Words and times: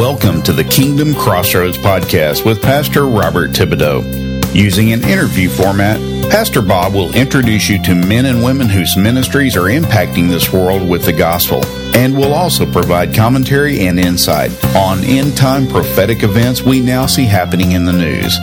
Welcome 0.00 0.40
to 0.44 0.54
the 0.54 0.64
Kingdom 0.64 1.12
Crossroads 1.12 1.76
podcast 1.76 2.46
with 2.46 2.62
Pastor 2.62 3.06
Robert 3.06 3.50
Thibodeau. 3.50 4.54
Using 4.54 4.94
an 4.94 5.04
interview 5.04 5.50
format, 5.50 6.00
Pastor 6.30 6.62
Bob 6.62 6.94
will 6.94 7.14
introduce 7.14 7.68
you 7.68 7.82
to 7.82 7.94
men 7.94 8.24
and 8.24 8.42
women 8.42 8.70
whose 8.70 8.96
ministries 8.96 9.58
are 9.58 9.68
impacting 9.68 10.26
this 10.26 10.54
world 10.54 10.88
with 10.88 11.04
the 11.04 11.12
gospel 11.12 11.62
and 11.94 12.16
will 12.16 12.32
also 12.32 12.64
provide 12.64 13.14
commentary 13.14 13.80
and 13.80 14.00
insight 14.00 14.50
on 14.74 15.04
end 15.04 15.36
time 15.36 15.68
prophetic 15.68 16.22
events 16.22 16.62
we 16.62 16.80
now 16.80 17.04
see 17.04 17.26
happening 17.26 17.72
in 17.72 17.84
the 17.84 17.92
news. 17.92 18.38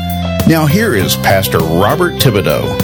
Now, 0.48 0.68
here 0.68 0.94
is 0.94 1.16
Pastor 1.16 1.58
Robert 1.58 2.22
Thibodeau. 2.22 2.80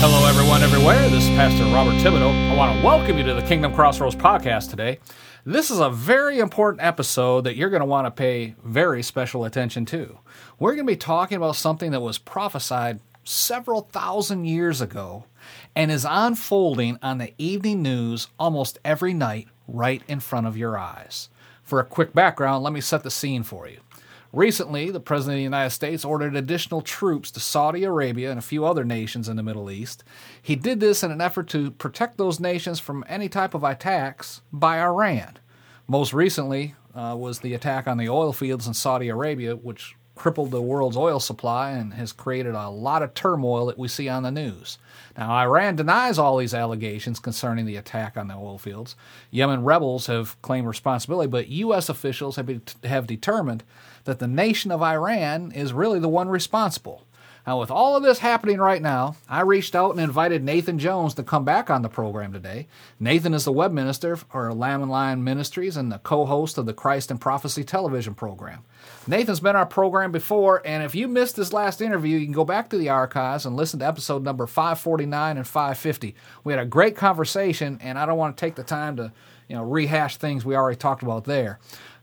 Hello, 0.00 0.26
everyone, 0.26 0.62
everywhere. 0.62 1.10
This 1.10 1.24
is 1.24 1.30
Pastor 1.36 1.64
Robert 1.64 1.96
Thibodeau. 1.96 2.50
I 2.50 2.56
want 2.56 2.74
to 2.74 2.82
welcome 2.82 3.18
you 3.18 3.24
to 3.24 3.34
the 3.34 3.42
Kingdom 3.42 3.74
Crossroads 3.74 4.16
podcast 4.16 4.70
today. 4.70 4.98
This 5.48 5.70
is 5.70 5.78
a 5.78 5.88
very 5.88 6.40
important 6.40 6.82
episode 6.82 7.44
that 7.44 7.56
you're 7.56 7.70
going 7.70 7.80
to 7.80 7.86
want 7.86 8.06
to 8.06 8.10
pay 8.10 8.54
very 8.62 9.02
special 9.02 9.46
attention 9.46 9.86
to. 9.86 10.18
We're 10.58 10.74
going 10.74 10.86
to 10.86 10.92
be 10.92 10.94
talking 10.94 11.38
about 11.38 11.56
something 11.56 11.90
that 11.92 12.02
was 12.02 12.18
prophesied 12.18 13.00
several 13.24 13.80
thousand 13.80 14.44
years 14.44 14.82
ago 14.82 15.24
and 15.74 15.90
is 15.90 16.06
unfolding 16.06 16.98
on 17.00 17.16
the 17.16 17.32
evening 17.38 17.80
news 17.80 18.28
almost 18.38 18.78
every 18.84 19.14
night 19.14 19.48
right 19.66 20.02
in 20.06 20.20
front 20.20 20.46
of 20.46 20.58
your 20.58 20.76
eyes. 20.76 21.30
For 21.62 21.80
a 21.80 21.84
quick 21.84 22.12
background, 22.12 22.62
let 22.62 22.74
me 22.74 22.82
set 22.82 23.02
the 23.02 23.10
scene 23.10 23.42
for 23.42 23.66
you. 23.66 23.80
Recently, 24.32 24.90
the 24.90 25.00
President 25.00 25.34
of 25.34 25.38
the 25.38 25.42
United 25.42 25.70
States 25.70 26.04
ordered 26.04 26.36
additional 26.36 26.82
troops 26.82 27.30
to 27.30 27.40
Saudi 27.40 27.84
Arabia 27.84 28.30
and 28.30 28.38
a 28.38 28.42
few 28.42 28.66
other 28.66 28.84
nations 28.84 29.26
in 29.26 29.36
the 29.36 29.42
Middle 29.42 29.70
East. 29.70 30.04
He 30.40 30.54
did 30.54 30.80
this 30.80 31.02
in 31.02 31.10
an 31.10 31.22
effort 31.22 31.48
to 31.48 31.70
protect 31.70 32.18
those 32.18 32.38
nations 32.38 32.78
from 32.78 33.04
any 33.08 33.30
type 33.30 33.54
of 33.54 33.64
attacks 33.64 34.42
by 34.52 34.80
Iran. 34.80 35.38
Most 35.86 36.12
recently 36.12 36.74
uh, 36.94 37.16
was 37.18 37.40
the 37.40 37.54
attack 37.54 37.88
on 37.88 37.96
the 37.96 38.10
oil 38.10 38.34
fields 38.34 38.66
in 38.66 38.74
Saudi 38.74 39.08
Arabia, 39.08 39.56
which 39.56 39.96
crippled 40.18 40.50
the 40.50 40.60
world's 40.60 40.96
oil 40.96 41.20
supply 41.20 41.70
and 41.70 41.94
has 41.94 42.12
created 42.12 42.54
a 42.54 42.68
lot 42.68 43.02
of 43.02 43.14
turmoil 43.14 43.66
that 43.66 43.78
we 43.78 43.88
see 43.88 44.08
on 44.08 44.24
the 44.24 44.30
news. 44.30 44.76
Now, 45.16 45.30
Iran 45.30 45.76
denies 45.76 46.18
all 46.18 46.36
these 46.36 46.54
allegations 46.54 47.18
concerning 47.20 47.64
the 47.64 47.76
attack 47.76 48.16
on 48.16 48.28
the 48.28 48.34
oil 48.34 48.58
fields. 48.58 48.96
Yemen 49.30 49.64
rebels 49.64 50.06
have 50.06 50.40
claimed 50.42 50.66
responsibility, 50.66 51.28
but 51.28 51.48
U.S. 51.48 51.88
officials 51.88 52.36
have, 52.36 52.46
be, 52.46 52.60
have 52.84 53.06
determined 53.06 53.62
that 54.08 54.20
the 54.20 54.26
nation 54.26 54.70
of 54.70 54.80
Iran 54.80 55.52
is 55.52 55.74
really 55.74 56.00
the 56.00 56.08
one 56.08 56.30
responsible. 56.30 57.04
Now, 57.46 57.60
with 57.60 57.70
all 57.70 57.94
of 57.94 58.02
this 58.02 58.18
happening 58.18 58.58
right 58.58 58.80
now, 58.80 59.16
I 59.28 59.42
reached 59.42 59.74
out 59.74 59.90
and 59.90 60.00
invited 60.00 60.42
Nathan 60.42 60.78
Jones 60.78 61.12
to 61.14 61.22
come 61.22 61.44
back 61.44 61.68
on 61.68 61.82
the 61.82 61.90
program 61.90 62.32
today. 62.32 62.68
Nathan 62.98 63.34
is 63.34 63.44
the 63.44 63.52
web 63.52 63.70
minister 63.70 64.16
for 64.16 64.52
Lamb 64.54 64.80
and 64.80 64.90
Lion 64.90 65.24
Ministries 65.24 65.76
and 65.76 65.92
the 65.92 65.98
co 65.98 66.24
host 66.24 66.56
of 66.56 66.64
the 66.64 66.72
Christ 66.72 67.10
in 67.10 67.18
Prophecy 67.18 67.64
television 67.64 68.14
program. 68.14 68.64
Nathan's 69.06 69.40
been 69.40 69.50
on 69.50 69.56
our 69.56 69.66
program 69.66 70.10
before, 70.10 70.62
and 70.64 70.82
if 70.82 70.94
you 70.94 71.06
missed 71.06 71.36
this 71.36 71.52
last 71.52 71.82
interview, 71.82 72.16
you 72.16 72.26
can 72.26 72.34
go 72.34 72.46
back 72.46 72.70
to 72.70 72.78
the 72.78 72.88
archives 72.88 73.44
and 73.44 73.56
listen 73.56 73.80
to 73.80 73.86
episode 73.86 74.22
number 74.22 74.46
549 74.46 75.36
and 75.36 75.46
550. 75.46 76.14
We 76.44 76.52
had 76.54 76.60
a 76.60 76.66
great 76.66 76.96
conversation, 76.96 77.78
and 77.82 77.98
I 77.98 78.06
don't 78.06 78.18
want 78.18 78.36
to 78.36 78.40
take 78.40 78.54
the 78.54 78.62
time 78.62 78.96
to 78.96 79.12
you 79.48 79.56
know 79.56 79.64
rehash 79.64 80.16
things 80.16 80.44
we 80.44 80.56
already 80.56 80.76
talked 80.76 81.02
about 81.02 81.24
there. 81.24 81.58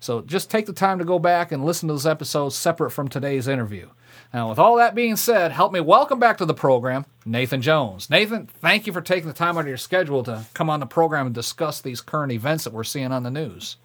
So 0.06 0.22
just 0.22 0.52
take 0.52 0.67
the 0.67 0.73
time 0.73 1.00
to 1.00 1.03
go 1.03 1.17
back 1.17 1.52
and 1.52 1.66
listen 1.66 1.88
to 1.88 1.94
those 1.94 2.06
episodes 2.06 2.56
separate 2.56 2.92
from 2.92 3.08
today's 3.08 3.48
interview. 3.48 3.89
Now, 4.31 4.50
with 4.50 4.59
all 4.59 4.75
that 4.75 4.94
being 4.94 5.16
said, 5.16 5.52
help 5.52 5.73
me 5.73 5.80
welcome 5.80 6.20
back 6.20 6.38
to 6.38 6.45
the 6.45 6.53
program 6.53 7.08
Nathan 7.26 7.60
Jones. 7.64 8.08
Nathan, 8.08 8.45
thank 8.45 8.86
you 8.86 8.93
for 8.93 9.02
taking 9.02 9.27
the 9.27 9.33
time 9.33 9.58
out 9.58 9.61
of 9.61 9.67
your 9.67 9.77
schedule 9.77 10.21
to 10.23 10.45
come 10.54 10.70
on 10.70 10.80
the 10.80 10.86
program 10.86 11.26
and 11.26 11.33
discuss 11.33 11.82
these 11.82 12.02
current 12.02 12.32
events 12.32 12.66
that 12.66 12.73
we're 12.73 12.83
seeing 12.83 13.11
on 13.11 13.23
the 13.23 13.32
news. 13.32 13.77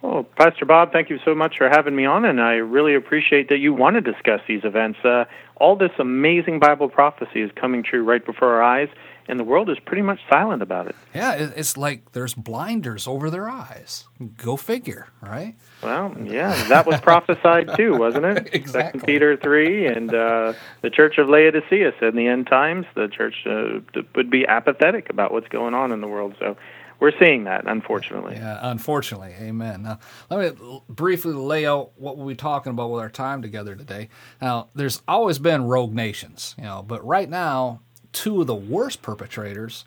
Well, 0.00 0.22
Pastor 0.22 0.64
Bob, 0.64 0.92
thank 0.92 1.10
you 1.10 1.18
so 1.26 1.34
much 1.34 1.58
for 1.58 1.68
having 1.68 1.94
me 1.94 2.06
on, 2.06 2.24
and 2.24 2.40
I 2.40 2.54
really 2.54 2.94
appreciate 2.94 3.50
that 3.50 3.58
you 3.58 3.74
want 3.74 3.96
to 3.96 4.00
discuss 4.00 4.40
these 4.48 4.64
events. 4.64 4.98
Uh, 5.04 5.26
all 5.56 5.76
this 5.76 5.92
amazing 5.98 6.58
Bible 6.58 6.88
prophecy 6.88 7.42
is 7.42 7.50
coming 7.54 7.82
true 7.82 8.02
right 8.02 8.24
before 8.24 8.54
our 8.54 8.62
eyes, 8.62 8.88
and 9.30 9.38
the 9.38 9.44
world 9.44 9.70
is 9.70 9.78
pretty 9.78 10.02
much 10.02 10.20
silent 10.28 10.60
about 10.62 10.88
it. 10.88 10.96
Yeah, 11.14 11.34
it's 11.34 11.76
like 11.76 12.12
there's 12.12 12.34
blinders 12.34 13.06
over 13.06 13.30
their 13.30 13.48
eyes. 13.48 14.04
Go 14.36 14.56
figure, 14.56 15.08
right? 15.22 15.56
Well, 15.82 16.14
yeah, 16.22 16.52
that 16.64 16.86
was 16.86 17.00
prophesied 17.00 17.76
too, 17.76 17.96
wasn't 17.96 18.26
it? 18.26 18.48
exactly. 18.52 19.00
Second 19.00 19.06
Peter 19.06 19.36
three, 19.36 19.86
and 19.86 20.12
uh, 20.12 20.52
the 20.82 20.90
Church 20.90 21.18
of 21.18 21.28
Laodicea 21.28 21.92
said 21.98 22.08
in 22.10 22.16
the 22.16 22.26
end 22.26 22.48
times 22.48 22.86
the 22.94 23.08
church 23.08 23.46
uh, 23.46 23.80
would 24.14 24.30
be 24.30 24.46
apathetic 24.46 25.08
about 25.08 25.32
what's 25.32 25.48
going 25.48 25.74
on 25.74 25.92
in 25.92 26.00
the 26.00 26.08
world. 26.08 26.34
So 26.38 26.56
we're 27.00 27.18
seeing 27.18 27.44
that, 27.44 27.66
unfortunately. 27.66 28.34
Yeah, 28.34 28.58
unfortunately. 28.62 29.34
Amen. 29.40 29.82
Now, 29.82 29.98
let 30.28 30.58
me 30.58 30.80
briefly 30.88 31.32
lay 31.32 31.64
out 31.66 31.92
what 31.96 32.18
we'll 32.18 32.26
be 32.26 32.34
talking 32.34 32.70
about 32.70 32.90
with 32.90 33.00
our 33.00 33.08
time 33.08 33.40
together 33.40 33.74
today. 33.74 34.10
Now, 34.40 34.68
there's 34.74 35.00
always 35.08 35.38
been 35.38 35.64
rogue 35.64 35.94
nations, 35.94 36.54
you 36.58 36.64
know, 36.64 36.84
but 36.86 37.04
right 37.04 37.28
now, 37.28 37.80
two 38.12 38.40
of 38.40 38.46
the 38.46 38.54
worst 38.54 39.02
perpetrators 39.02 39.84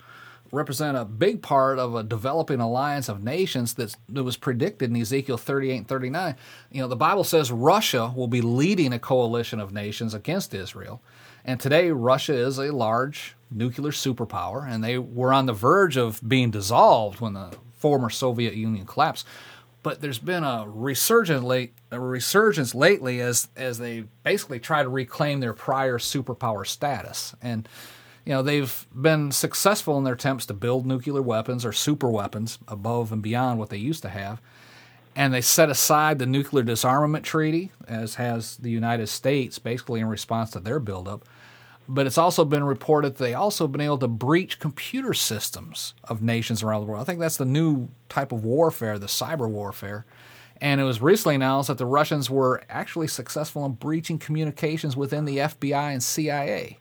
represent 0.54 0.96
a 0.96 1.04
big 1.04 1.42
part 1.42 1.80
of 1.80 1.96
a 1.96 2.04
developing 2.04 2.60
alliance 2.60 3.10
of 3.10 3.24
nations 3.24 3.74
that 3.74 3.96
was 4.08 4.38
predicted 4.38 4.92
in 4.92 5.02
Ezekiel 5.02 5.38
38 5.38 5.78
and 5.78 5.88
39. 5.88 6.36
You 6.72 6.82
know, 6.82 6.88
the 6.88 6.96
Bible 6.96 7.24
says 7.24 7.52
Russia 7.52 8.14
will 8.16 8.28
be 8.28 8.42
leading 8.42 8.94
a 8.94 9.00
coalition 9.00 9.60
of 9.60 9.74
nations 9.74 10.14
against 10.14 10.54
Israel. 10.54 11.02
And 11.44 11.60
today, 11.60 11.90
Russia 11.92 12.36
is 12.36 12.60
a 12.60 12.72
large 12.72 13.36
nuclear 13.52 13.92
superpower, 13.92 14.68
and 14.70 14.84
they 14.84 14.98
were 14.98 15.34
on 15.34 15.48
the 15.48 15.54
verge 15.54 15.98
of 15.98 16.22
being 16.26 16.52
dissolved 16.52 17.20
when 17.20 17.34
the 17.34 17.56
former 17.78 18.10
Soviet 18.10 18.54
Union 18.54 18.86
collapsed. 18.86 19.26
But 19.82 20.00
there's 20.00 20.20
been 20.20 20.46
a 20.46 20.66
resurgence, 20.68 21.44
late, 21.44 21.74
a 21.92 22.00
resurgence 22.00 22.74
lately 22.74 23.20
as 23.20 23.50
as 23.58 23.80
they 23.80 24.06
basically 24.24 24.60
try 24.60 24.84
to 24.84 24.88
reclaim 24.88 25.42
their 25.42 25.54
prior 25.54 25.98
superpower 25.98 26.66
status. 26.66 27.36
And 27.42 27.68
you 28.26 28.34
know 28.34 28.42
they've 28.42 28.86
been 28.94 29.32
successful 29.32 29.98
in 29.98 30.04
their 30.04 30.14
attempts 30.14 30.46
to 30.48 30.54
build 30.54 30.86
nuclear 30.86 31.22
weapons 31.22 31.66
or 31.66 31.74
super 31.74 32.10
weapons 32.10 32.60
above 32.68 33.12
and 33.12 33.22
beyond 33.22 33.60
what 33.60 33.70
they 33.70 33.78
used 33.78 34.02
to 34.04 34.10
have. 34.10 34.42
And 35.16 35.32
they 35.32 35.42
set 35.42 35.70
aside 35.70 36.18
the 36.18 36.26
nuclear 36.26 36.64
disarmament 36.64 37.24
treaty, 37.24 37.72
as 37.88 38.16
has 38.16 38.58
the 38.58 38.72
United 38.72 39.08
States, 39.08 39.60
basically 39.60 40.00
in 40.00 40.08
response 40.08 40.50
to 40.52 40.60
their 40.60 40.80
buildup 40.80 41.28
but 41.88 42.08
it's 42.08 42.18
also 42.18 42.46
been 42.46 42.64
reported 42.64 43.16
that 43.16 43.24
they 43.24 43.34
also 43.34 43.68
been 43.68 43.82
able 43.82 43.98
to 43.98 44.08
breach 44.08 44.60
computer 44.60 45.14
systems 45.14 45.94
of 46.04 46.22
nations 46.22 46.64
around 46.64 46.82
the 46.82 46.88
world. 46.88 47.02
I 47.02 47.06
think 47.06 47.20
that's 47.20 47.38
the 47.38 47.46
new 47.46 47.90
type 48.10 48.32
of 48.32 48.44
warfare, 48.44 48.98
the 48.98 49.08
cyber 49.08 49.50
warfare. 49.50 50.06
And 50.62 50.80
it 50.80 50.86
was 50.86 51.02
recently 51.02 51.36
announced 51.36 51.68
that 51.68 51.78
the 51.78 51.86
Russians 51.86 52.30
were 52.30 52.64
actually 52.70 53.08
successful 53.08 53.66
in 53.66 53.74
breaching 53.74 54.18
communications 54.18 54.96
within 54.96 55.26
the 55.26 55.40
FBI 55.40 55.92
and 55.92 56.02
CIA. 56.02 56.80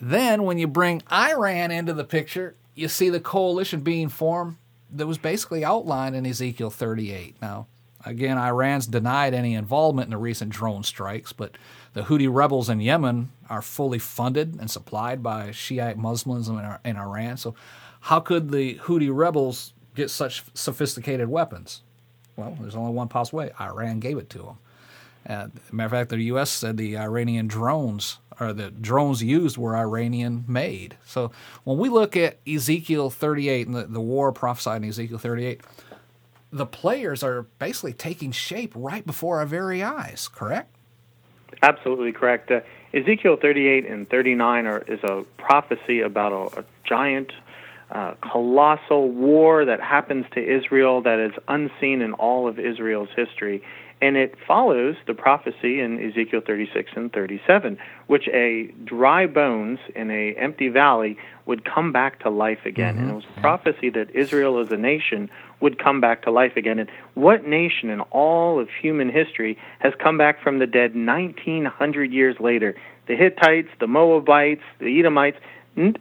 Then, 0.00 0.42
when 0.42 0.58
you 0.58 0.66
bring 0.66 1.02
Iran 1.10 1.70
into 1.70 1.94
the 1.94 2.04
picture, 2.04 2.54
you 2.74 2.88
see 2.88 3.08
the 3.08 3.20
coalition 3.20 3.80
being 3.80 4.08
formed 4.08 4.56
that 4.90 5.06
was 5.06 5.18
basically 5.18 5.64
outlined 5.64 6.14
in 6.14 6.26
Ezekiel 6.26 6.70
38. 6.70 7.36
Now, 7.40 7.66
again, 8.04 8.38
Iran's 8.38 8.86
denied 8.86 9.34
any 9.34 9.54
involvement 9.54 10.06
in 10.06 10.10
the 10.10 10.18
recent 10.18 10.50
drone 10.50 10.82
strikes, 10.82 11.32
but 11.32 11.56
the 11.94 12.02
Houthi 12.02 12.28
rebels 12.32 12.68
in 12.68 12.80
Yemen 12.80 13.30
are 13.48 13.62
fully 13.62 13.98
funded 13.98 14.58
and 14.60 14.70
supplied 14.70 15.22
by 15.22 15.50
Shiite 15.50 15.96
Muslims 15.96 16.48
in 16.48 16.96
Iran. 16.96 17.36
So, 17.36 17.54
how 18.02 18.20
could 18.20 18.50
the 18.50 18.76
Houthi 18.76 19.10
rebels 19.12 19.72
get 19.94 20.10
such 20.10 20.44
sophisticated 20.54 21.28
weapons? 21.28 21.82
Well, 22.36 22.56
there's 22.60 22.76
only 22.76 22.92
one 22.92 23.08
possible 23.08 23.38
way 23.38 23.50
Iran 23.58 23.98
gave 23.98 24.18
it 24.18 24.28
to 24.30 24.38
them. 24.38 24.58
Uh, 25.28 25.48
matter 25.72 25.86
of 25.86 25.90
fact, 25.92 26.10
the 26.10 26.18
U.S. 26.24 26.50
said 26.50 26.76
the 26.76 26.96
Iranian 26.96 27.48
drones 27.48 28.18
or 28.38 28.52
the 28.52 28.70
drones 28.70 29.22
used 29.22 29.56
were 29.56 29.76
Iranian 29.76 30.44
made. 30.46 30.96
So 31.04 31.30
when 31.64 31.78
we 31.78 31.88
look 31.88 32.16
at 32.16 32.38
Ezekiel 32.46 33.10
38 33.10 33.66
and 33.66 33.76
the, 33.76 33.84
the 33.84 34.00
war 34.00 34.32
prophesied 34.32 34.82
in 34.82 34.88
Ezekiel 34.88 35.18
38, 35.18 35.62
the 36.52 36.66
players 36.66 37.22
are 37.22 37.42
basically 37.58 37.92
taking 37.92 38.32
shape 38.32 38.72
right 38.74 39.04
before 39.06 39.38
our 39.38 39.46
very 39.46 39.82
eyes, 39.82 40.28
correct? 40.28 40.74
Absolutely 41.62 42.12
correct. 42.12 42.50
Uh, 42.50 42.60
Ezekiel 42.92 43.36
38 43.40 43.86
and 43.86 44.08
39 44.08 44.66
are, 44.66 44.84
is 44.86 45.02
a 45.02 45.24
prophecy 45.38 46.00
about 46.00 46.32
a, 46.32 46.60
a 46.60 46.64
giant, 46.84 47.32
uh, 47.90 48.14
colossal 48.20 49.08
war 49.10 49.64
that 49.64 49.80
happens 49.80 50.26
to 50.32 50.40
Israel 50.42 51.02
that 51.02 51.20
is 51.20 51.32
unseen 51.48 52.02
in 52.02 52.12
all 52.14 52.48
of 52.48 52.58
Israel's 52.58 53.08
history. 53.14 53.62
And 54.02 54.16
it 54.16 54.34
follows 54.46 54.96
the 55.06 55.14
prophecy 55.14 55.80
in 55.80 55.98
Ezekiel 55.98 56.42
36 56.46 56.92
and 56.96 57.10
37, 57.12 57.78
which 58.08 58.28
a 58.28 58.70
dry 58.84 59.26
bones 59.26 59.78
in 59.94 60.10
a 60.10 60.34
empty 60.34 60.68
valley 60.68 61.16
would 61.46 61.64
come 61.64 61.92
back 61.92 62.20
to 62.20 62.28
life 62.28 62.66
again. 62.66 62.96
Mm-hmm. 62.96 63.02
And 63.02 63.10
it 63.10 63.14
was 63.14 63.24
a 63.36 63.40
prophecy 63.40 63.88
that 63.90 64.14
Israel 64.14 64.58
as 64.60 64.70
a 64.70 64.76
nation 64.76 65.30
would 65.60 65.78
come 65.78 66.02
back 66.02 66.22
to 66.24 66.30
life 66.30 66.56
again. 66.56 66.78
And 66.78 66.90
what 67.14 67.46
nation 67.46 67.88
in 67.88 68.00
all 68.00 68.60
of 68.60 68.68
human 68.68 69.08
history 69.08 69.56
has 69.78 69.94
come 69.98 70.18
back 70.18 70.42
from 70.42 70.58
the 70.58 70.66
dead 70.66 70.94
1900 70.94 72.12
years 72.12 72.36
later? 72.38 72.74
The 73.06 73.16
Hittites, 73.16 73.68
the 73.80 73.86
Moabites, 73.86 74.62
the 74.78 74.98
Edomites, 74.98 75.38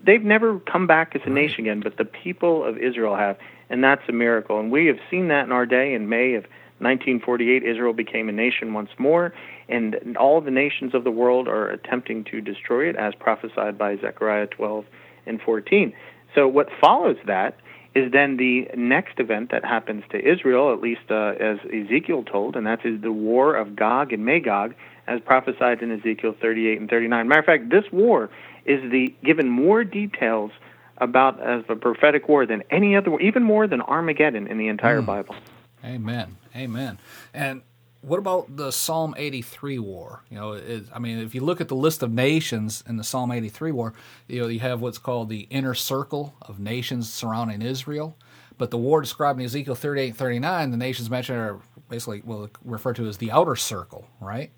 they've 0.03 0.23
never 0.23 0.59
come 0.59 0.87
back 0.87 1.15
as 1.15 1.21
a 1.25 1.29
nation 1.29 1.61
again, 1.61 1.79
but 1.79 1.97
the 1.97 2.05
people 2.05 2.65
of 2.65 2.77
Israel 2.77 3.15
have. 3.15 3.37
and 3.69 3.83
that's 3.83 4.01
a 4.09 4.11
miracle. 4.11 4.59
And 4.59 4.69
we 4.71 4.87
have 4.87 4.99
seen 5.09 5.29
that 5.29 5.45
in 5.45 5.51
our 5.51 5.65
day. 5.65 5.93
In 5.93 6.09
May 6.09 6.33
of 6.33 6.45
1948, 6.79 7.63
Israel 7.63 7.93
became 7.93 8.27
a 8.27 8.33
nation 8.33 8.73
once 8.73 8.89
more, 8.97 9.33
and 9.69 10.17
all 10.17 10.41
the 10.41 10.51
nations 10.51 10.93
of 10.93 11.03
the 11.03 11.11
world 11.11 11.47
are 11.47 11.69
attempting 11.69 12.25
to 12.25 12.41
destroy 12.41 12.89
it, 12.89 12.95
as 12.95 13.13
prophesied 13.15 13.77
by 13.77 13.95
Zechariah 13.95 14.47
12 14.47 14.85
and 15.25 15.41
14. 15.41 15.93
So, 16.33 16.47
what 16.47 16.67
follows 16.81 17.17
that 17.27 17.57
is 17.95 18.11
then 18.11 18.35
the 18.35 18.67
next 18.75 19.19
event 19.19 19.51
that 19.51 19.63
happens 19.63 20.03
to 20.11 20.17
Israel, 20.17 20.73
at 20.73 20.81
least 20.81 21.09
uh, 21.09 21.33
as 21.39 21.59
Ezekiel 21.73 22.23
told, 22.23 22.57
and 22.57 22.67
that 22.67 22.85
is 22.85 23.01
the 23.01 23.11
war 23.11 23.55
of 23.55 23.75
Gog 23.75 24.11
and 24.11 24.25
Magog, 24.25 24.75
as 25.07 25.21
prophesied 25.21 25.81
in 25.81 25.91
Ezekiel 25.91 26.35
38 26.41 26.81
and 26.81 26.89
39. 26.89 27.27
Matter 27.27 27.39
of 27.39 27.45
fact, 27.45 27.69
this 27.69 27.85
war 27.93 28.29
is 28.65 28.81
the 28.91 29.15
given 29.23 29.49
more 29.49 29.85
details 29.85 30.51
about 30.97 31.39
as 31.41 31.63
a 31.69 31.75
prophetic 31.75 32.27
war 32.27 32.45
than 32.45 32.63
any 32.69 32.95
other, 32.95 33.17
even 33.19 33.43
more 33.43 33.67
than 33.67 33.81
Armageddon 33.81 34.47
in 34.47 34.57
the 34.57 34.67
entire 34.67 35.01
mm. 35.01 35.05
Bible. 35.05 35.35
Amen. 35.83 36.35
Amen. 36.55 36.99
And 37.33 37.61
what 38.01 38.19
about 38.19 38.55
the 38.55 38.71
Psalm 38.71 39.15
83 39.17 39.79
war? 39.79 40.23
You 40.29 40.37
know, 40.37 40.53
it, 40.53 40.85
I 40.93 40.99
mean, 40.99 41.19
if 41.19 41.33
you 41.33 41.41
look 41.41 41.59
at 41.59 41.67
the 41.67 41.75
list 41.75 42.03
of 42.03 42.11
nations 42.11 42.83
in 42.87 42.97
the 42.97 43.03
Psalm 43.03 43.31
83 43.31 43.71
war, 43.71 43.93
you 44.27 44.41
know, 44.41 44.47
you 44.47 44.59
have 44.59 44.79
what's 44.79 44.99
called 44.99 45.29
the 45.29 45.47
inner 45.49 45.73
circle 45.73 46.35
of 46.41 46.59
nations 46.59 47.11
surrounding 47.11 47.61
Israel. 47.61 48.17
But 48.57 48.71
the 48.71 48.77
war 48.77 49.01
described 49.01 49.39
in 49.39 49.45
Ezekiel 49.45 49.75
38 49.75 50.07
and 50.09 50.17
39, 50.17 50.71
the 50.71 50.77
nations 50.77 51.09
mentioned 51.09 51.39
are 51.39 51.59
basically 51.89 52.21
well 52.23 52.49
referred 52.63 52.95
to 52.97 53.07
as 53.07 53.17
the 53.17 53.31
outer 53.31 53.55
circle, 53.55 54.07
right? 54.21 54.51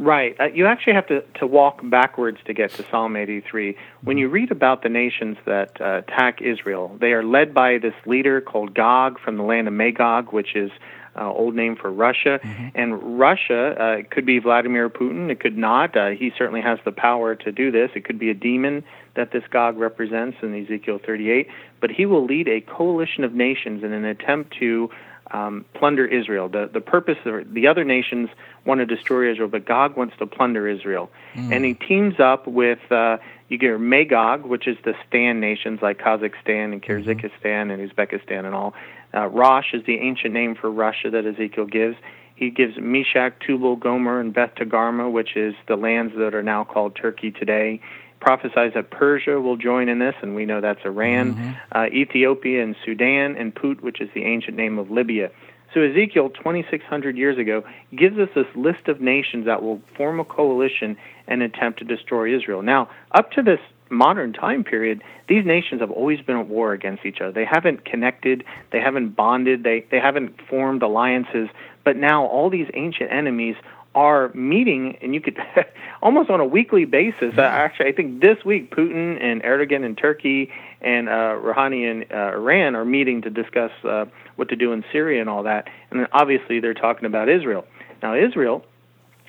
Right. 0.00 0.34
Uh, 0.40 0.44
you 0.46 0.66
actually 0.66 0.94
have 0.94 1.06
to, 1.08 1.20
to 1.40 1.46
walk 1.46 1.80
backwards 1.84 2.38
to 2.46 2.54
get 2.54 2.70
to 2.72 2.84
Psalm 2.90 3.16
83. 3.16 3.76
When 4.02 4.16
you 4.16 4.30
read 4.30 4.50
about 4.50 4.82
the 4.82 4.88
nations 4.88 5.36
that 5.44 5.78
uh, 5.78 5.98
attack 5.98 6.40
Israel, 6.40 6.96
they 6.98 7.12
are 7.12 7.22
led 7.22 7.52
by 7.52 7.76
this 7.76 7.92
leader 8.06 8.40
called 8.40 8.74
Gog 8.74 9.20
from 9.20 9.36
the 9.36 9.42
land 9.42 9.68
of 9.68 9.74
Magog, 9.74 10.32
which 10.32 10.56
is 10.56 10.70
uh, 11.16 11.30
old 11.30 11.54
name 11.54 11.76
for 11.76 11.92
Russia. 11.92 12.40
Mm-hmm. 12.42 12.68
And 12.74 13.18
Russia 13.18 13.74
uh, 13.78 13.96
could 14.10 14.24
be 14.24 14.38
Vladimir 14.38 14.88
Putin. 14.88 15.30
It 15.30 15.38
could 15.38 15.58
not. 15.58 15.94
Uh, 15.94 16.10
he 16.10 16.32
certainly 16.38 16.62
has 16.62 16.78
the 16.86 16.92
power 16.92 17.34
to 17.34 17.52
do 17.52 17.70
this. 17.70 17.90
It 17.94 18.06
could 18.06 18.18
be 18.18 18.30
a 18.30 18.34
demon 18.34 18.82
that 19.16 19.32
this 19.32 19.42
Gog 19.50 19.76
represents 19.76 20.38
in 20.40 20.54
Ezekiel 20.54 20.98
38. 21.04 21.46
But 21.78 21.90
he 21.90 22.06
will 22.06 22.24
lead 22.24 22.48
a 22.48 22.62
coalition 22.62 23.22
of 23.22 23.34
nations 23.34 23.84
in 23.84 23.92
an 23.92 24.06
attempt 24.06 24.56
to 24.60 24.88
um, 25.30 25.64
plunder 25.74 26.06
Israel. 26.06 26.48
The 26.48 26.68
the 26.72 26.80
purpose 26.80 27.18
of 27.24 27.52
the 27.52 27.66
other 27.66 27.84
nations 27.84 28.28
want 28.64 28.80
to 28.80 28.86
destroy 28.86 29.30
Israel, 29.30 29.48
but 29.48 29.64
Gog 29.64 29.96
wants 29.96 30.16
to 30.18 30.26
plunder 30.26 30.68
Israel, 30.68 31.10
mm. 31.34 31.52
and 31.52 31.64
he 31.64 31.74
teams 31.74 32.18
up 32.18 32.46
with 32.46 32.80
uh, 32.90 33.18
you 33.48 33.58
get 33.58 33.78
Magog, 33.80 34.44
which 34.44 34.66
is 34.66 34.76
the 34.84 34.94
Stan 35.08 35.40
nations 35.40 35.80
like 35.82 35.98
Kazakhstan 35.98 36.72
and 36.72 36.82
mm-hmm. 36.82 37.10
Kyrgyzstan 37.10 37.30
mm-hmm. 37.42 37.70
and 37.70 37.90
Uzbekistan 37.90 38.44
and 38.44 38.54
all. 38.54 38.74
Uh, 39.12 39.26
Rosh 39.26 39.74
is 39.74 39.84
the 39.86 39.98
ancient 39.98 40.32
name 40.32 40.54
for 40.54 40.70
Russia 40.70 41.10
that 41.10 41.26
Ezekiel 41.26 41.66
gives. 41.66 41.96
He 42.36 42.50
gives 42.50 42.78
Meshech, 42.78 43.40
Tubal, 43.40 43.76
Gomer, 43.76 44.18
and 44.20 44.32
Beth 44.32 44.54
Togarmah, 44.54 45.12
which 45.12 45.36
is 45.36 45.54
the 45.68 45.76
lands 45.76 46.14
that 46.16 46.34
are 46.34 46.42
now 46.42 46.64
called 46.64 46.96
Turkey 46.96 47.30
today 47.30 47.80
prophesies 48.20 48.72
that 48.74 48.90
Persia 48.90 49.40
will 49.40 49.56
join 49.56 49.88
in 49.88 49.98
this, 49.98 50.14
and 50.22 50.34
we 50.34 50.44
know 50.44 50.60
that's 50.60 50.84
Iran, 50.84 51.34
mm-hmm. 51.34 51.50
uh, 51.72 51.86
Ethiopia, 51.86 52.62
and 52.62 52.76
Sudan, 52.84 53.36
and 53.36 53.54
Put, 53.54 53.82
which 53.82 54.00
is 54.00 54.08
the 54.14 54.24
ancient 54.24 54.56
name 54.56 54.78
of 54.78 54.90
Libya. 54.90 55.30
So 55.72 55.80
Ezekiel, 55.82 56.30
2,600 56.30 57.16
years 57.16 57.38
ago, 57.38 57.64
gives 57.94 58.18
us 58.18 58.28
this 58.34 58.46
list 58.54 58.88
of 58.88 59.00
nations 59.00 59.46
that 59.46 59.62
will 59.62 59.80
form 59.96 60.18
a 60.18 60.24
coalition 60.24 60.96
and 61.28 61.42
attempt 61.42 61.78
to 61.78 61.84
destroy 61.84 62.34
Israel. 62.36 62.62
Now, 62.62 62.90
up 63.12 63.30
to 63.32 63.42
this 63.42 63.60
modern 63.88 64.32
time 64.32 64.64
period, 64.64 65.02
these 65.28 65.44
nations 65.44 65.80
have 65.80 65.90
always 65.90 66.20
been 66.20 66.36
at 66.36 66.48
war 66.48 66.72
against 66.72 67.04
each 67.04 67.20
other. 67.20 67.32
They 67.32 67.44
haven't 67.44 67.84
connected, 67.84 68.44
they 68.72 68.80
haven't 68.80 69.10
bonded, 69.10 69.62
they, 69.62 69.84
they 69.90 70.00
haven't 70.00 70.40
formed 70.48 70.82
alliances, 70.82 71.48
but 71.84 71.96
now 71.96 72.26
all 72.26 72.50
these 72.50 72.68
ancient 72.74 73.12
enemies 73.12 73.56
are 73.94 74.30
meeting, 74.34 74.96
and 75.02 75.14
you 75.14 75.20
could 75.20 75.38
almost 76.02 76.30
on 76.30 76.40
a 76.40 76.46
weekly 76.46 76.84
basis. 76.84 77.36
Uh, 77.36 77.42
actually, 77.42 77.86
I 77.86 77.92
think 77.92 78.20
this 78.20 78.44
week 78.44 78.74
Putin 78.74 79.20
and 79.20 79.42
Erdogan 79.42 79.84
in 79.84 79.96
Turkey 79.96 80.52
and 80.80 81.08
uh, 81.08 81.36
Rouhani 81.42 81.90
in 81.90 82.16
uh, 82.16 82.32
Iran 82.36 82.76
are 82.76 82.84
meeting 82.84 83.22
to 83.22 83.30
discuss 83.30 83.72
uh, 83.84 84.06
what 84.36 84.48
to 84.50 84.56
do 84.56 84.72
in 84.72 84.84
Syria 84.92 85.20
and 85.20 85.28
all 85.28 85.42
that. 85.42 85.68
And 85.90 86.00
then 86.00 86.06
obviously 86.12 86.60
they're 86.60 86.74
talking 86.74 87.04
about 87.04 87.28
Israel. 87.28 87.66
Now, 88.02 88.14
Israel, 88.14 88.64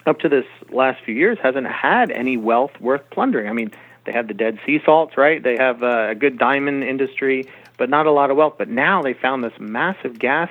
up 0.06 0.20
to 0.20 0.30
this 0.30 0.46
last 0.72 1.04
few 1.04 1.16
years, 1.16 1.38
hasn't 1.42 1.68
had 1.68 2.12
any 2.12 2.38
wealth 2.38 2.72
worth 2.80 3.02
plundering. 3.10 3.50
I 3.50 3.54
mean, 3.54 3.72
they 4.06 4.12
have 4.12 4.28
the 4.28 4.34
Dead 4.34 4.60
Sea 4.66 4.80
salts, 4.86 5.18
right? 5.18 5.42
They 5.42 5.58
have 5.58 5.84
uh, 5.84 6.10
a 6.10 6.16
good 6.16 6.38
diamond 6.38 6.84
industry, 6.84 7.50
but 7.78 7.90
not 7.90 8.06
a 8.06 8.12
lot 8.12 8.32
of 8.32 8.38
wealth. 8.38 8.56
But 8.58 8.70
now 8.70 9.02
they 9.02 9.14
found 9.14 9.44
this 9.44 9.54
massive 9.60 10.18
gas 10.18 10.50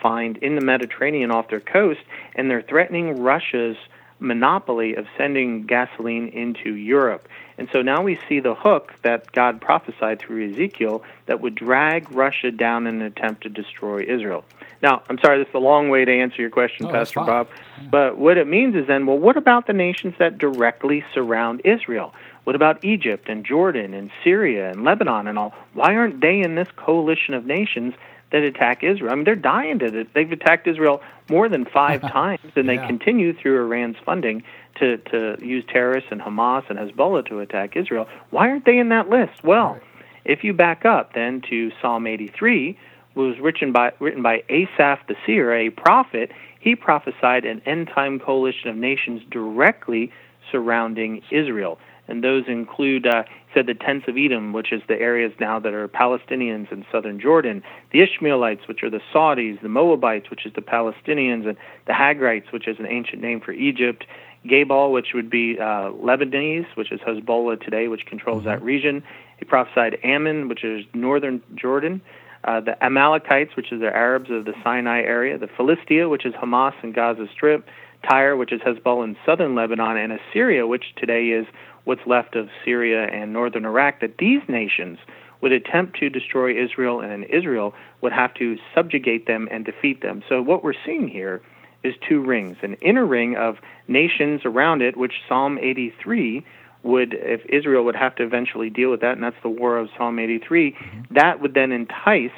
find 0.00 0.36
in 0.38 0.54
the 0.54 0.60
Mediterranean 0.60 1.30
off 1.30 1.48
their 1.48 1.60
coast, 1.60 2.00
and 2.34 2.50
they're 2.50 2.62
threatening 2.62 3.20
Russia's 3.20 3.76
monopoly 4.20 4.94
of 4.94 5.06
sending 5.16 5.64
gasoline 5.64 6.28
into 6.28 6.74
Europe. 6.74 7.26
And 7.58 7.68
so 7.72 7.82
now 7.82 8.02
we 8.02 8.18
see 8.28 8.40
the 8.40 8.54
hook 8.54 8.92
that 9.02 9.32
God 9.32 9.60
prophesied 9.60 10.18
through 10.18 10.50
Ezekiel 10.50 11.02
that 11.26 11.40
would 11.40 11.54
drag 11.54 12.10
Russia 12.12 12.50
down 12.50 12.86
in 12.86 12.96
an 12.96 13.02
attempt 13.02 13.42
to 13.42 13.48
destroy 13.48 14.02
Israel. 14.02 14.44
Now, 14.82 15.02
I'm 15.08 15.18
sorry, 15.18 15.38
this 15.38 15.48
is 15.48 15.54
a 15.54 15.58
long 15.58 15.90
way 15.90 16.04
to 16.04 16.12
answer 16.12 16.40
your 16.40 16.50
question, 16.50 16.86
oh, 16.86 16.90
Pastor 16.90 17.20
Bob. 17.20 17.48
But 17.90 18.16
what 18.16 18.38
it 18.38 18.46
means 18.46 18.74
is 18.74 18.86
then, 18.86 19.06
well, 19.06 19.18
what 19.18 19.36
about 19.36 19.66
the 19.66 19.74
nations 19.74 20.14
that 20.18 20.38
directly 20.38 21.04
surround 21.12 21.62
Israel? 21.64 22.14
What 22.44 22.56
about 22.56 22.82
Egypt 22.82 23.28
and 23.28 23.44
Jordan 23.44 23.92
and 23.92 24.10
Syria 24.24 24.70
and 24.70 24.82
Lebanon 24.82 25.26
and 25.26 25.38
all? 25.38 25.54
Why 25.74 25.94
aren't 25.94 26.20
they 26.20 26.40
in 26.40 26.54
this 26.54 26.68
coalition 26.76 27.34
of 27.34 27.44
nations 27.44 27.94
that 28.32 28.42
attack 28.42 28.82
Israel. 28.82 29.12
I 29.12 29.14
mean, 29.16 29.24
they're 29.24 29.34
dying 29.34 29.78
to 29.80 30.00
it. 30.00 30.14
They've 30.14 30.30
attacked 30.30 30.66
Israel 30.66 31.02
more 31.28 31.48
than 31.48 31.64
five 31.64 32.00
times, 32.12 32.52
and 32.56 32.68
they 32.68 32.74
yeah. 32.74 32.86
continue 32.86 33.32
through 33.32 33.60
Iran's 33.60 33.96
funding 34.04 34.42
to, 34.78 34.98
to 34.98 35.36
use 35.40 35.64
terrorists 35.68 36.08
and 36.10 36.20
Hamas 36.20 36.68
and 36.70 36.78
Hezbollah 36.78 37.26
to 37.28 37.40
attack 37.40 37.76
Israel. 37.76 38.06
Why 38.30 38.48
aren't 38.48 38.64
they 38.64 38.78
in 38.78 38.90
that 38.90 39.08
list? 39.08 39.42
Well, 39.42 39.74
right. 39.74 39.82
if 40.24 40.44
you 40.44 40.52
back 40.52 40.84
up 40.84 41.14
then 41.14 41.42
to 41.50 41.70
Psalm 41.82 42.06
83, 42.06 42.78
was 43.14 43.38
written 43.40 43.72
by, 43.72 43.92
written 43.98 44.22
by 44.22 44.42
Asaph 44.48 45.06
the 45.08 45.16
seer, 45.26 45.52
a 45.52 45.70
prophet. 45.70 46.30
He 46.60 46.76
prophesied 46.76 47.44
an 47.44 47.60
end 47.66 47.88
time 47.88 48.20
coalition 48.20 48.68
of 48.68 48.76
nations 48.76 49.22
directly 49.30 50.12
surrounding 50.50 51.22
Israel 51.30 51.78
and 52.10 52.24
those 52.24 52.44
include, 52.48 53.06
uh, 53.06 53.22
he 53.24 53.54
said, 53.54 53.66
the 53.66 53.74
tents 53.74 54.06
of 54.08 54.16
Edom, 54.16 54.52
which 54.52 54.72
is 54.72 54.82
the 54.88 54.98
areas 55.00 55.32
now 55.40 55.58
that 55.60 55.72
are 55.72 55.88
Palestinians 55.88 56.70
in 56.72 56.84
southern 56.90 57.20
Jordan, 57.20 57.62
the 57.92 58.02
Ishmaelites, 58.02 58.66
which 58.68 58.82
are 58.82 58.90
the 58.90 59.00
Saudis, 59.14 59.60
the 59.62 59.68
Moabites, 59.68 60.28
which 60.30 60.44
is 60.44 60.52
the 60.54 60.60
Palestinians, 60.60 61.46
and 61.48 61.56
the 61.86 61.92
Hagrites, 61.92 62.52
which 62.52 62.68
is 62.68 62.78
an 62.78 62.86
ancient 62.86 63.22
name 63.22 63.40
for 63.40 63.52
Egypt, 63.52 64.04
Gebal, 64.46 64.92
which 64.92 65.08
would 65.14 65.30
be 65.30 65.58
uh, 65.58 65.90
Lebanese, 65.92 66.66
which 66.74 66.92
is 66.92 67.00
Hezbollah 67.00 67.62
today, 67.62 67.88
which 67.88 68.06
controls 68.06 68.44
that 68.44 68.58
mm-hmm. 68.58 68.66
region. 68.66 69.02
He 69.38 69.44
prophesied 69.44 69.98
Ammon, 70.02 70.48
which 70.48 70.64
is 70.64 70.84
northern 70.94 71.42
Jordan. 71.54 72.00
Uh, 72.42 72.60
the 72.60 72.82
Amalekites, 72.82 73.54
which 73.54 73.70
is 73.70 73.80
the 73.80 73.94
Arabs 73.94 74.30
of 74.30 74.46
the 74.46 74.54
Sinai 74.64 75.00
area, 75.00 75.36
the 75.36 75.48
Philistia, 75.58 76.08
which 76.08 76.24
is 76.24 76.32
Hamas 76.34 76.72
and 76.82 76.94
Gaza 76.94 77.26
Strip, 77.30 77.66
Tyre, 78.08 78.34
which 78.34 78.50
is 78.50 78.62
Hezbollah 78.62 79.04
in 79.04 79.16
southern 79.26 79.54
Lebanon, 79.54 79.98
and 79.98 80.12
Assyria, 80.12 80.66
which 80.66 80.94
today 80.96 81.28
is 81.28 81.46
what's 81.84 82.06
left 82.06 82.36
of 82.36 82.48
Syria 82.64 83.04
and 83.04 83.32
northern 83.32 83.64
Iraq, 83.64 84.00
that 84.00 84.18
these 84.18 84.42
nations 84.48 84.98
would 85.40 85.52
attempt 85.52 85.98
to 85.98 86.10
destroy 86.10 86.62
Israel, 86.62 87.00
and 87.00 87.24
Israel 87.24 87.74
would 88.00 88.12
have 88.12 88.34
to 88.34 88.58
subjugate 88.74 89.26
them 89.26 89.48
and 89.50 89.64
defeat 89.64 90.02
them. 90.02 90.22
So, 90.28 90.42
what 90.42 90.62
we're 90.62 90.74
seeing 90.84 91.08
here 91.08 91.40
is 91.82 91.94
two 92.06 92.22
rings 92.22 92.58
an 92.62 92.74
inner 92.74 93.06
ring 93.06 93.36
of 93.36 93.58
nations 93.88 94.42
around 94.44 94.82
it, 94.82 94.96
which 94.96 95.14
Psalm 95.28 95.58
83 95.58 96.44
would, 96.82 97.14
if 97.14 97.44
Israel 97.46 97.84
would 97.84 97.96
have 97.96 98.14
to 98.16 98.22
eventually 98.22 98.70
deal 98.70 98.90
with 98.90 99.00
that, 99.00 99.12
and 99.12 99.22
that's 99.22 99.40
the 99.42 99.48
war 99.48 99.78
of 99.78 99.88
Psalm 99.96 100.18
83, 100.18 100.72
mm-hmm. 100.72 101.14
that 101.14 101.40
would 101.40 101.54
then 101.54 101.72
entice 101.72 102.30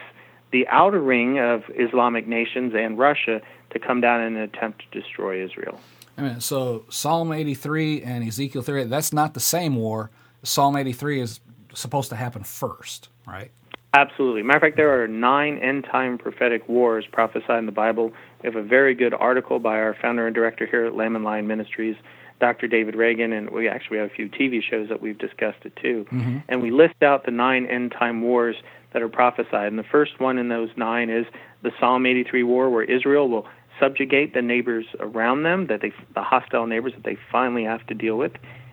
the 0.51 0.67
outer 0.69 1.01
ring 1.01 1.39
of 1.39 1.65
Islamic 1.75 2.27
nations 2.27 2.75
and 2.77 2.99
Russia 2.99 3.41
to 3.71 3.79
come 3.79 4.01
down 4.01 4.21
and 4.21 4.37
attempt 4.37 4.83
to 4.83 5.01
destroy 5.01 5.43
Israel. 5.45 5.81
I 6.17 6.23
mean, 6.23 6.41
so 6.41 6.85
Psalm 6.89 7.33
83 7.33 8.03
and 8.03 8.27
Ezekiel 8.27 8.63
38, 8.63 8.91
that's 8.91 9.13
not 9.13 9.35
the 9.35 9.41
same 9.41 9.77
war. 9.77 10.11
Psalm 10.43 10.77
83 10.77 11.21
is 11.21 11.41
supposed 11.75 12.11
to 12.11 12.17
happen 12.17 12.45
first, 12.45 13.09
right? 13.27 13.51
Absolutely. 13.95 14.43
Matter 14.43 14.57
of 14.57 14.63
fact, 14.63 14.77
there 14.77 15.03
are 15.03 15.07
nine 15.07 15.59
end 15.59 15.85
time 15.85 16.17
prophetic 16.17 16.67
wars 16.69 17.05
prophesied 17.11 17.59
in 17.59 17.67
the 17.67 17.73
Bible. 17.73 18.13
We 18.43 18.47
have 18.47 18.57
a 18.57 18.63
very 18.63 18.95
good 18.95 19.13
article 19.13 19.59
by 19.59 19.77
our 19.77 19.95
founder 20.01 20.27
and 20.27 20.35
director 20.35 20.67
here 20.67 20.87
at 20.87 20.95
Lamb 20.95 21.15
and 21.15 21.25
Lion 21.25 21.47
Ministries, 21.47 21.97
Dr. 22.41 22.67
David 22.69 22.95
Reagan, 22.95 23.33
and 23.33 23.51
we 23.51 23.69
actually 23.69 23.99
have 23.99 24.11
a 24.11 24.15
few 24.15 24.29
TV 24.29 24.63
shows 24.63 24.89
that 24.89 25.03
we've 25.03 25.19
discussed 25.19 25.65
it 25.65 25.77
too. 25.77 26.07
Mm-hmm. 26.11 26.39
And 26.49 26.63
we 26.63 26.71
list 26.71 27.03
out 27.03 27.27
the 27.27 27.31
nine 27.31 27.67
end 27.67 27.93
time 27.93 28.23
wars 28.23 28.57
that 28.95 29.03
are 29.03 29.09
prophesied. 29.09 29.69
And 29.69 29.79
the 29.79 29.85
first 29.85 30.19
one 30.19 30.39
in 30.39 30.49
those 30.49 30.71
nine 30.77 31.11
is 31.11 31.27
the 31.63 31.71
Psalm 31.79 32.07
83 32.07 32.43
war, 32.45 32.71
where 32.71 32.85
Israel 32.85 33.29
will 33.29 33.47
subjugate 33.83 34.35
the 34.35 34.43
neighbors 34.43 34.87
around 35.01 35.43
them, 35.43 35.67
that 35.67 35.81
they, 35.81 35.93
the 36.15 36.23
hostile 36.23 36.67
neighbors 36.67 36.93
that 36.95 37.05
they 37.05 37.19
finally 37.31 37.65
have 37.65 37.85
to 37.89 37.95
deal 37.95 38.17
with, 38.17 38.33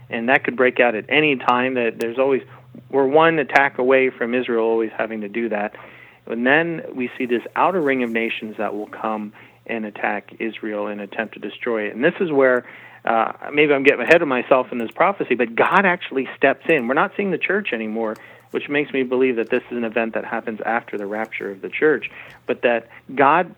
and 0.10 0.30
that 0.30 0.44
could 0.44 0.56
break 0.56 0.80
out 0.80 0.96
at 0.96 1.06
any 1.10 1.36
time. 1.36 1.74
That 1.74 2.00
there's 2.00 2.20
always 2.20 2.42
we're 2.90 3.08
one 3.08 3.40
attack 3.40 3.78
away 3.78 4.10
from 4.10 4.34
Israel 4.34 4.66
always 4.66 4.92
having 4.98 5.22
to 5.22 5.30
do 5.30 5.50
that. 5.50 5.76
And 6.28 6.46
then 6.46 6.82
we 6.94 7.10
see 7.18 7.26
this 7.26 7.42
outer 7.56 7.82
ring 7.82 8.04
of 8.04 8.12
nations 8.12 8.56
that 8.58 8.76
will 8.76 8.88
come 8.88 9.34
and 9.66 9.86
attack 9.86 10.34
Israel 10.40 10.88
and 10.88 11.02
attempt 11.02 11.36
to 11.36 11.40
destroy 11.40 11.88
it. 11.88 11.96
And 11.96 12.04
this 12.04 12.14
is 12.20 12.32
where 12.32 12.66
uh, 13.06 13.32
maybe 13.54 13.74
I'm 13.74 13.84
getting 13.84 14.02
ahead 14.02 14.22
of 14.22 14.28
myself 14.28 14.68
in 14.72 14.78
this 14.78 14.92
prophecy, 14.92 15.36
but 15.36 15.56
God 15.56 15.86
actually 15.86 16.28
steps 16.38 16.66
in. 16.68 16.88
We're 16.88 16.96
not 16.96 17.14
seeing 17.16 17.32
the 17.32 17.38
church 17.38 17.70
anymore, 17.74 18.16
which 18.52 18.68
makes 18.68 18.92
me 18.92 19.04
believe 19.04 19.38
that 19.38 19.50
this 19.50 19.64
is 19.72 19.78
an 19.78 19.84
event 19.84 20.14
that 20.16 20.26
happens 20.26 20.60
after 20.66 20.98
the 20.98 21.06
rapture 21.06 21.52
of 21.52 21.62
the 21.62 21.70
church, 21.70 22.10
but 22.46 22.62
that 22.64 22.90
God 23.16 23.56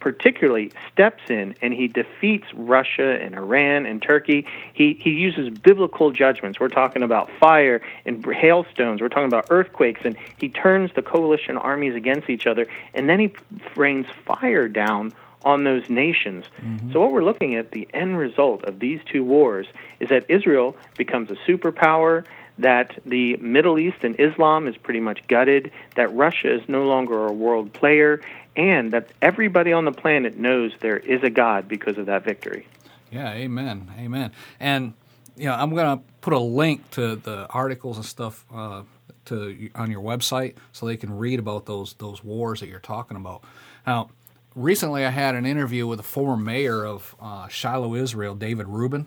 particularly 0.00 0.72
steps 0.92 1.22
in 1.28 1.54
and 1.62 1.72
he 1.72 1.86
defeats 1.86 2.46
Russia 2.54 3.18
and 3.20 3.34
Iran 3.34 3.86
and 3.86 4.02
Turkey. 4.02 4.46
He 4.72 4.94
he 4.94 5.10
uses 5.10 5.50
biblical 5.50 6.10
judgments. 6.10 6.58
We're 6.58 6.68
talking 6.68 7.02
about 7.02 7.30
fire 7.38 7.80
and 8.04 8.24
hailstones. 8.24 9.00
We're 9.00 9.08
talking 9.08 9.26
about 9.26 9.46
earthquakes 9.50 10.00
and 10.04 10.16
he 10.38 10.48
turns 10.48 10.90
the 10.94 11.02
coalition 11.02 11.56
armies 11.56 11.94
against 11.94 12.28
each 12.28 12.46
other 12.46 12.66
and 12.94 13.08
then 13.08 13.20
he 13.20 13.32
rains 13.76 14.06
fire 14.24 14.68
down 14.68 15.12
on 15.44 15.64
those 15.64 15.88
nations. 15.88 16.44
Mm-hmm. 16.60 16.92
So 16.92 17.00
what 17.00 17.12
we're 17.12 17.24
looking 17.24 17.54
at 17.54 17.70
the 17.70 17.88
end 17.94 18.18
result 18.18 18.64
of 18.64 18.78
these 18.78 19.00
two 19.10 19.24
wars 19.24 19.66
is 19.98 20.08
that 20.10 20.26
Israel 20.28 20.76
becomes 20.96 21.30
a 21.30 21.36
superpower 21.48 22.24
that 22.60 22.98
the 23.04 23.36
Middle 23.36 23.78
East 23.78 23.98
and 24.02 24.18
Islam 24.18 24.66
is 24.66 24.76
pretty 24.76 25.00
much 25.00 25.26
gutted, 25.28 25.70
that 25.96 26.12
Russia 26.14 26.54
is 26.54 26.68
no 26.68 26.84
longer 26.86 27.26
a 27.26 27.32
world 27.32 27.72
player, 27.72 28.20
and 28.56 28.92
that 28.92 29.08
everybody 29.22 29.72
on 29.72 29.84
the 29.84 29.92
planet 29.92 30.36
knows 30.36 30.72
there 30.80 30.98
is 30.98 31.22
a 31.22 31.30
God 31.30 31.68
because 31.68 31.98
of 31.98 32.06
that 32.06 32.24
victory. 32.24 32.66
Yeah, 33.10 33.32
amen, 33.32 33.90
amen. 33.98 34.32
And 34.58 34.94
you 35.36 35.46
know, 35.46 35.54
I'm 35.54 35.70
going 35.74 35.98
to 35.98 36.04
put 36.20 36.32
a 36.32 36.38
link 36.38 36.90
to 36.92 37.16
the 37.16 37.46
articles 37.48 37.96
and 37.96 38.04
stuff 38.04 38.44
uh, 38.52 38.82
to 39.26 39.70
on 39.74 39.90
your 39.90 40.02
website 40.02 40.56
so 40.72 40.86
they 40.86 40.96
can 40.96 41.16
read 41.16 41.38
about 41.38 41.66
those 41.66 41.94
those 41.94 42.22
wars 42.22 42.60
that 42.60 42.68
you're 42.68 42.78
talking 42.78 43.16
about. 43.16 43.42
Now, 43.86 44.10
recently 44.54 45.04
I 45.04 45.10
had 45.10 45.34
an 45.34 45.46
interview 45.46 45.86
with 45.86 46.00
a 46.00 46.04
former 46.04 46.36
mayor 46.36 46.84
of 46.84 47.14
uh, 47.20 47.48
Shiloh, 47.48 47.94
Israel, 47.94 48.34
David 48.34 48.68
Rubin, 48.68 49.06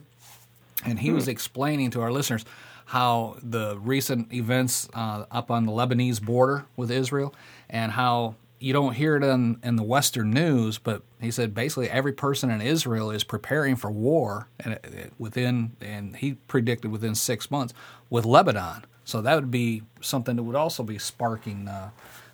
and 0.85 0.99
he 0.99 1.09
hmm. 1.09 1.15
was 1.15 1.27
explaining 1.27 1.91
to 1.91 2.01
our 2.01 2.11
listeners 2.11 2.45
how 2.93 3.35
the 3.41 3.75
recent 3.79 4.31
events 4.31 4.87
uh, 4.93 5.25
up 5.31 5.49
on 5.49 5.65
the 5.65 5.71
Lebanese 5.71 6.21
border 6.21 6.63
with 6.75 6.91
Israel 6.91 7.33
and 7.67 7.91
how 7.91 8.35
you 8.59 8.71
don't 8.71 8.93
hear 8.93 9.15
it 9.15 9.23
in, 9.23 9.59
in 9.63 9.77
the 9.77 9.83
Western 9.83 10.29
news, 10.29 10.77
but 10.77 11.01
he 11.19 11.31
said 11.31 11.55
basically 11.55 11.89
every 11.89 12.13
person 12.13 12.51
in 12.51 12.61
Israel 12.61 13.09
is 13.09 13.23
preparing 13.23 13.75
for 13.75 13.89
war, 13.89 14.47
and 14.59 14.77
within 15.17 15.71
and 15.81 16.15
he 16.17 16.33
predicted 16.47 16.91
within 16.91 17.15
six 17.15 17.49
months 17.49 17.73
with 18.11 18.25
Lebanon. 18.25 18.85
So 19.05 19.23
that 19.23 19.33
would 19.33 19.49
be 19.49 19.81
something 19.99 20.35
that 20.35 20.43
would 20.43 20.55
also 20.55 20.83
be 20.83 20.99
sparking 20.99 21.67
uh, 21.67 21.89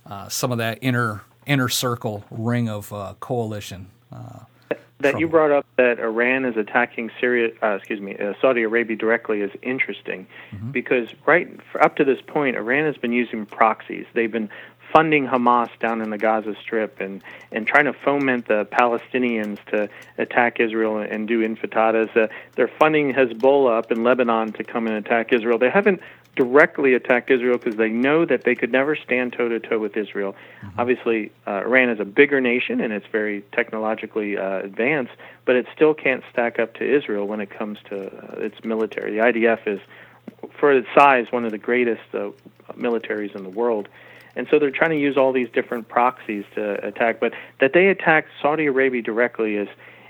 uh, 0.06 0.28
some 0.28 0.52
of 0.52 0.58
that 0.58 0.80
inner 0.82 1.22
inner 1.46 1.70
circle 1.70 2.26
ring 2.30 2.68
of 2.68 2.92
uh, 2.92 3.14
coalition. 3.22 3.88
That 5.00 5.12
trouble. 5.12 5.20
you 5.22 5.28
brought 5.30 5.52
up 5.52 5.66
that 5.78 6.00
Iran 6.00 6.44
is 6.44 6.58
attacking 6.58 7.10
Syria, 7.22 7.52
uh, 7.64 7.76
excuse 7.76 8.02
me, 8.02 8.18
uh, 8.18 8.34
Saudi 8.42 8.64
Arabia 8.64 8.98
directly 8.98 9.40
is 9.40 9.52
interesting 9.62 10.28
mm-hmm. 10.52 10.72
because 10.72 11.08
right 11.26 11.48
up 11.80 11.96
to 11.98 12.04
this 12.04 12.20
point, 12.28 12.58
Iran 12.58 12.86
has 12.86 12.98
been 12.98 13.14
using 13.14 13.46
proxies. 13.46 14.06
They've 14.14 14.32
been 14.32 14.50
funding 14.92 15.28
Hamas 15.28 15.70
down 15.80 16.02
in 16.02 16.10
the 16.10 16.18
Gaza 16.18 16.56
Strip 16.62 17.00
and 17.00 17.24
and 17.52 17.66
trying 17.66 17.86
to 17.86 17.94
foment 17.94 18.48
the 18.48 18.66
Palestinians 18.66 19.64
to 19.68 19.90
attack 20.18 20.60
Israel 20.60 20.98
and 20.98 21.28
do 21.28 21.48
intifadas. 21.48 22.16
Uh, 22.18 22.28
they're 22.56 22.72
funding 22.80 23.14
Hezbollah 23.14 23.78
up 23.78 23.92
in 23.92 24.04
Lebanon 24.04 24.54
to 24.54 24.64
come 24.64 24.88
and 24.88 24.96
attack 24.96 25.32
Israel. 25.32 25.58
They 25.58 25.70
haven't 25.70 26.02
directly 26.36 26.94
attacked 26.94 27.30
Israel 27.30 27.58
because 27.58 27.76
they 27.76 27.90
know 27.90 28.26
that 28.26 28.44
they 28.44 28.56
could 28.56 28.72
never 28.72 28.96
stand 28.96 29.34
toe 29.34 29.50
to 29.50 29.60
toe 29.60 29.80
with 29.80 29.98
Israel. 29.98 30.36
Mm-hmm. 30.62 30.80
Obviously, 30.80 31.32
uh, 31.46 31.64
Iran 31.66 31.90
is 31.90 32.00
a 32.00 32.06
bigger 32.06 32.40
nation 32.40 32.80
and 32.82 32.94
it's 32.94 33.06
very 33.12 33.44
technologically 33.52 34.38
uh, 34.38 34.60
advanced, 34.60 35.14
but 35.46 35.56
it 35.56 35.66
still 35.76 35.94
can't 35.94 36.24
stack 36.32 36.60
up 36.60 36.76
to 36.76 36.98
Israel 36.98 37.28
when 37.28 37.42
it 37.42 37.50
comes 37.50 37.78
to 37.90 38.08
uh, 38.08 38.40
its 38.40 38.64
military. 38.64 39.12
The 39.12 39.20
IDF 39.20 39.68
is, 39.68 39.80
for 40.60 40.72
its 40.72 40.88
size, 40.96 41.28
one 41.32 41.46
of 41.46 41.52
the 41.52 41.58
greatest 41.58 42.04
uh, 42.14 42.30
militaries 42.74 43.36
in 43.36 43.44
the 43.44 43.50
world. 43.50 43.90
And 44.36 44.48
so 44.50 44.60
they're 44.60 44.72
trying 44.72 44.92
to 44.92 45.00
use 45.00 45.18
all 45.18 45.34
these 45.34 45.50
different 45.52 45.90
proxies 45.90 46.46
to 46.56 46.86
attack. 46.86 47.20
But 47.20 47.34
that 47.60 47.74
they 47.74 47.88
attacked 47.88 48.30
Saudi 48.42 48.68
Arabia 48.68 49.02
directly 49.02 49.56
is 49.56 49.68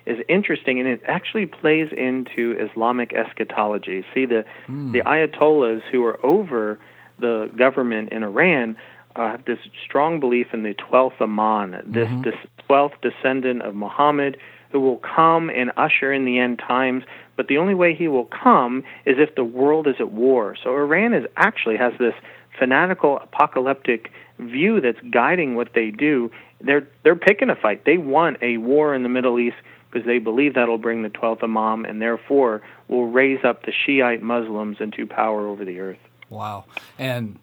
is 0.10 0.18
interesting, 0.28 0.80
and 0.80 0.88
it 0.88 1.02
actually 1.06 1.46
plays 1.46 1.90
into 1.96 2.58
Islamic 2.60 3.14
eschatology. 3.14 4.04
See, 4.14 4.26
the 4.26 4.44
mm. 4.68 4.92
the 4.92 5.02
Ayatollahs 5.02 5.82
who 5.92 6.04
are 6.06 6.20
over 6.26 6.80
the 7.20 7.50
government 7.58 8.12
in 8.12 8.24
Iran 8.24 8.78
uh, 9.16 9.32
have 9.32 9.46
this 9.46 9.60
strong 9.86 10.20
belief 10.20 10.48
in 10.54 10.64
the 10.64 10.74
twelfth 10.74 11.22
Imam, 11.22 11.72
this 11.72 12.08
mm-hmm. 12.08 12.22
this 12.22 12.36
twelfth 12.66 12.96
descendant 13.02 13.62
of 13.62 13.76
Muhammad, 13.76 14.38
who 14.72 14.80
will 14.80 14.98
come 14.98 15.50
and 15.50 15.72
usher 15.78 16.12
in 16.12 16.26
the 16.26 16.40
end 16.40 16.60
times. 16.60 17.04
But 17.38 17.48
the 17.48 17.58
only 17.58 17.74
way 17.74 17.96
he 17.96 18.08
will 18.08 18.26
come 18.26 18.84
is 19.06 19.16
if 19.18 19.36
the 19.36 19.46
world 19.46 19.88
is 19.88 19.96
at 20.00 20.12
war. 20.12 20.56
So 20.62 20.76
Iran 20.76 21.14
is 21.14 21.26
actually 21.38 21.78
has 21.78 21.94
this 22.00 22.14
fanatical 22.58 23.20
apocalyptic 23.20 24.12
view 24.40 24.82
that's 24.82 25.00
guiding 25.12 25.56
what 25.56 25.70
they 25.74 25.92
do. 25.92 26.32
They're 26.62 26.88
they're 27.04 27.16
picking 27.16 27.50
a 27.50 27.56
fight. 27.56 27.86
They 27.86 27.98
want 27.98 28.38
a 28.42 28.58
war 28.58 28.94
in 28.94 29.04
the 29.04 29.10
Middle 29.10 29.40
East 29.40 29.58
because 29.90 30.06
they 30.06 30.20
believe 30.20 30.54
that'll 30.54 30.78
bring 30.78 31.02
the 31.02 31.10
12th 31.10 31.44
Imam 31.44 31.86
and 31.86 32.02
therefore 32.02 32.62
will 32.88 33.08
raise 33.08 33.44
up 33.44 33.66
the 33.66 33.72
Shiite 33.72 34.22
Muslims 34.22 34.78
into 34.80 35.06
power 35.08 35.48
over 35.48 35.66
the 35.66 35.80
earth. 35.80 35.98
Wow. 36.30 36.66
And 36.98 37.40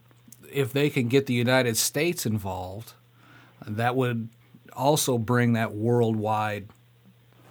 if 0.52 0.72
they 0.72 0.90
can 0.90 1.08
get 1.08 1.26
the 1.26 1.34
United 1.34 1.76
States 1.76 2.24
involved, 2.24 2.92
that 3.66 3.96
would 3.96 4.28
also 4.72 5.18
bring 5.18 5.54
that 5.54 5.72
worldwide 5.72 6.68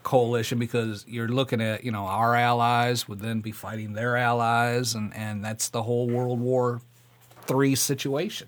coalition 0.04 0.60
because 0.60 1.04
you're 1.08 1.28
looking 1.28 1.62
at, 1.62 1.84
you 1.84 1.92
know, 1.92 2.06
our 2.06 2.36
allies 2.36 3.08
would 3.10 3.20
then 3.20 3.42
be 3.42 3.52
fighting 3.52 3.94
their 3.94 4.16
allies 4.16 4.94
and, 4.94 5.14
and 5.16 5.44
that's 5.44 5.70
the 5.70 5.84
whole 5.84 6.08
World 6.08 6.40
War 6.40 6.80
III 7.52 7.76
situation. 7.76 8.48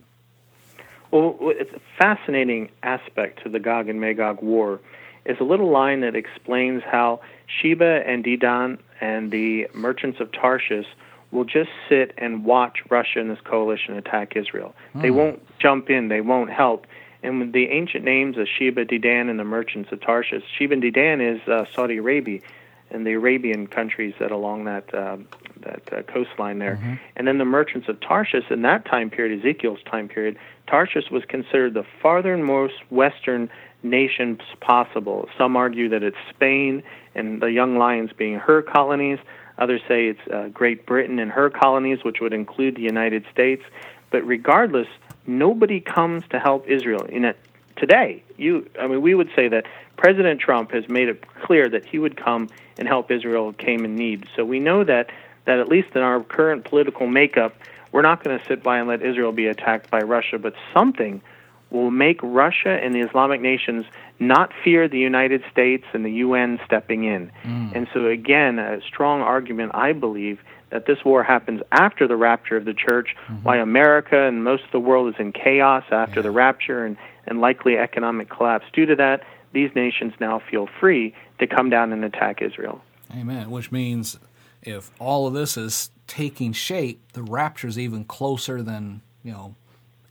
Well, 1.12 1.38
it's 1.42 1.72
a 1.74 1.82
fascinating 1.98 2.70
aspect 2.84 3.44
to 3.44 3.50
the 3.50 3.60
Gog 3.60 3.90
and 3.90 4.00
Magog 4.00 4.42
war 4.42 4.80
is 5.28 5.38
a 5.40 5.44
little 5.44 5.70
line 5.70 6.02
that 6.02 6.16
explains 6.16 6.82
how 6.84 7.20
Sheba 7.48 8.04
and 8.08 8.24
Dedan 8.24 8.80
and 9.02 9.30
the 9.32 9.68
merchants 9.74 10.20
of 10.20 10.32
Tarshish 10.32 10.88
will 11.32 11.44
just 11.44 11.70
sit 11.90 12.14
and 12.18 12.46
watch 12.46 12.80
Russia 12.90 13.20
and 13.20 13.30
this 13.30 13.42
coalition 13.44 13.96
attack 13.96 14.36
Israel. 14.36 14.74
Hmm. 14.94 15.02
They 15.02 15.12
won't 15.12 15.42
jump 15.60 15.90
in, 15.90 16.08
they 16.08 16.22
won't 16.22 16.50
help. 16.50 16.88
And 17.24 17.40
with 17.40 17.52
the 17.52 17.66
ancient 17.66 18.06
names 18.06 18.38
of 18.38 18.48
Sheba, 18.48 18.86
Dedan, 18.86 19.30
and 19.30 19.38
the 19.38 19.44
merchants 19.44 19.92
of 19.92 20.00
Tarshish, 20.00 20.44
Sheba 20.58 20.74
and 20.74 20.84
Dedan 20.84 21.36
is 21.36 21.46
uh, 21.48 21.66
Saudi 21.76 21.98
Arabia 21.98 22.40
and 22.90 23.06
the 23.06 23.14
Arabian 23.14 23.68
countries 23.68 24.14
that 24.20 24.32
along 24.32 24.66
that 24.66 24.94
uh, 24.94 25.18
that 25.62 25.94
uh, 25.94 26.02
coastline 26.04 26.60
there. 26.60 26.76
Mm-hmm. 26.76 26.94
And 27.16 27.28
then 27.28 27.38
the 27.38 27.46
merchants 27.46 27.90
of 27.90 28.00
Tarshish 28.00 28.50
in 28.50 28.62
that 28.62 28.86
time 28.86 29.10
period, 29.10 29.40
Ezekiel's 29.40 29.84
time 29.90 30.08
period, 30.08 30.38
Tarshish 30.68 31.10
was 31.12 31.24
considered 31.28 31.74
the 31.74 31.86
farthernmost 32.04 32.80
western 32.90 33.50
nations 33.84 34.40
possible. 34.60 35.30
Some 35.38 35.56
argue 35.56 35.90
that 35.90 36.04
it's 36.04 36.18
Spain 36.30 36.84
and 37.16 37.42
the 37.42 37.52
Young 37.52 37.78
Lions 37.78 38.12
being 38.18 38.36
her 38.36 38.62
colonies. 38.62 39.20
Others 39.58 39.82
say 39.88 40.08
it's 40.08 40.28
uh, 40.32 40.50
Great 40.50 40.86
Britain 40.86 41.20
and 41.20 41.32
her 41.32 41.50
colonies, 41.50 42.04
which 42.04 42.20
would 42.22 42.34
include 42.34 42.76
the 42.76 42.82
United 42.82 43.26
States. 43.32 43.64
But 44.12 44.26
regardless, 44.26 44.88
nobody 45.26 45.80
comes 45.80 46.24
to 46.30 46.40
help 46.40 46.68
Israel. 46.68 47.04
In 47.06 47.26
it 47.26 47.38
today, 47.78 48.24
you, 48.38 48.70
I 48.80 48.88
mean, 48.88 49.02
we 49.02 49.16
would 49.16 49.30
say 49.36 49.48
that 49.48 49.66
President 49.98 50.40
Trump 50.40 50.72
has 50.72 50.88
made 50.90 51.10
it 51.10 51.26
clear 51.44 51.70
that 51.70 51.86
he 51.86 52.00
would 52.00 52.18
come 52.18 52.50
and 52.78 52.88
help 52.88 53.12
Israel 53.12 53.54
came 53.54 53.86
in 53.86 53.96
need. 53.96 54.28
So 54.36 54.46
we 54.46 54.60
know 54.60 54.84
that 54.84 55.12
that 55.46 55.60
at 55.60 55.70
least 55.70 55.88
in 55.96 56.02
our 56.02 56.22
current 56.22 56.66
political 56.66 57.08
makeup, 57.08 57.56
we're 57.94 58.02
not 58.02 58.22
going 58.22 58.38
to 58.38 58.46
sit 58.46 58.62
by 58.62 58.80
and 58.80 58.88
let 58.88 59.02
Israel 59.02 59.32
be 59.32 59.48
attacked 59.48 59.90
by 59.90 60.00
Russia, 60.00 60.38
but 60.38 60.54
something 60.74 61.22
will 61.70 61.90
make 61.90 62.20
Russia 62.22 62.70
and 62.70 62.94
the 62.94 63.00
Islamic 63.00 63.42
nations 63.42 63.86
not 64.20 64.52
fear 64.64 64.88
the 64.88 65.00
United 65.00 65.44
States 65.52 65.86
and 65.94 66.04
the 66.04 66.12
UN 66.12 66.60
stepping 66.66 67.06
in. 67.06 67.32
Mm. 67.44 67.76
And 67.76 67.88
so, 67.94 68.08
again, 68.08 68.60
a 68.60 68.82
strong 68.82 69.22
argument, 69.22 69.72
I 69.74 69.94
believe, 69.94 70.40
that 70.70 70.86
this 70.86 71.04
war 71.06 71.24
happens 71.24 71.62
after 71.72 72.08
the 72.08 72.16
rapture 72.16 72.58
of 72.58 72.66
the 72.66 72.74
church, 72.74 73.16
mm-hmm. 73.24 73.44
why 73.44 73.58
America 73.58 74.28
and 74.28 74.44
most 74.44 74.64
of 74.64 74.72
the 74.72 74.80
world 74.80 75.14
is 75.14 75.20
in 75.20 75.32
chaos 75.32 75.84
after 75.92 76.20
yeah. 76.20 76.24
the 76.24 76.32
rapture 76.32 76.86
and, 76.86 76.98
and 77.28 77.42
likely 77.42 77.78
economic 77.78 78.30
collapse. 78.30 78.66
Due 78.74 78.86
to 78.86 78.96
that, 78.96 79.24
these 79.54 79.70
nations 79.76 80.14
now 80.20 80.42
feel 80.52 80.68
free 80.80 81.14
to 81.40 81.48
come 81.48 81.70
down 81.70 81.94
and 81.94 82.04
attack 82.04 82.42
Israel. 82.42 82.82
Amen. 83.16 83.50
Which 83.50 83.72
means 83.72 84.18
if 84.62 84.92
all 85.00 85.28
of 85.28 85.34
this 85.34 85.58
is 85.58 85.92
taking 86.08 86.54
shape, 86.54 87.02
the 87.14 87.24
rapture 87.24 87.68
is 87.68 87.80
even 87.80 88.06
closer 88.06 88.62
than, 88.62 89.02
you 89.24 89.32
know, 89.32 89.56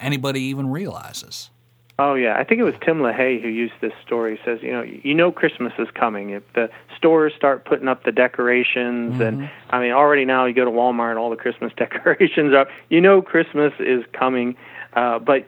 anybody 0.01 0.41
even 0.43 0.71
realizes. 0.71 1.51
Oh 1.99 2.15
yeah, 2.15 2.37
I 2.37 2.45
think 2.45 2.61
it 2.61 2.65
was 2.65 2.75
Tim 2.83 2.99
LaHaye 2.99 3.41
who 3.41 3.49
used 3.49 3.73
this 3.81 3.93
story. 4.05 4.37
He 4.37 4.43
says, 4.45 4.59
you 4.63 4.71
know, 4.71 4.83
you 4.83 5.15
know 5.15 5.33
Christmas 5.33 5.73
is 5.79 5.89
coming 5.95 6.31
if 6.31 6.43
the 6.53 6.69
stores 6.95 7.33
start 7.35 7.65
putting 7.65 7.89
up 7.89 8.05
the 8.05 8.13
decorations, 8.13 9.15
mm-hmm. 9.15 9.23
and 9.23 9.51
I 9.71 9.81
mean, 9.81 9.93
already 9.93 10.27
now 10.27 10.45
you 10.45 10.53
go 10.53 10.67
to 10.67 10.71
Walmart, 10.71 11.11
and 11.11 11.19
all 11.19 11.31
the 11.31 11.37
Christmas 11.37 11.73
decorations 11.77 12.55
up. 12.55 12.69
You 12.91 13.01
know 13.01 13.23
Christmas 13.23 13.73
is 13.79 14.05
coming, 14.13 14.57
uh, 14.93 15.21
but 15.21 15.47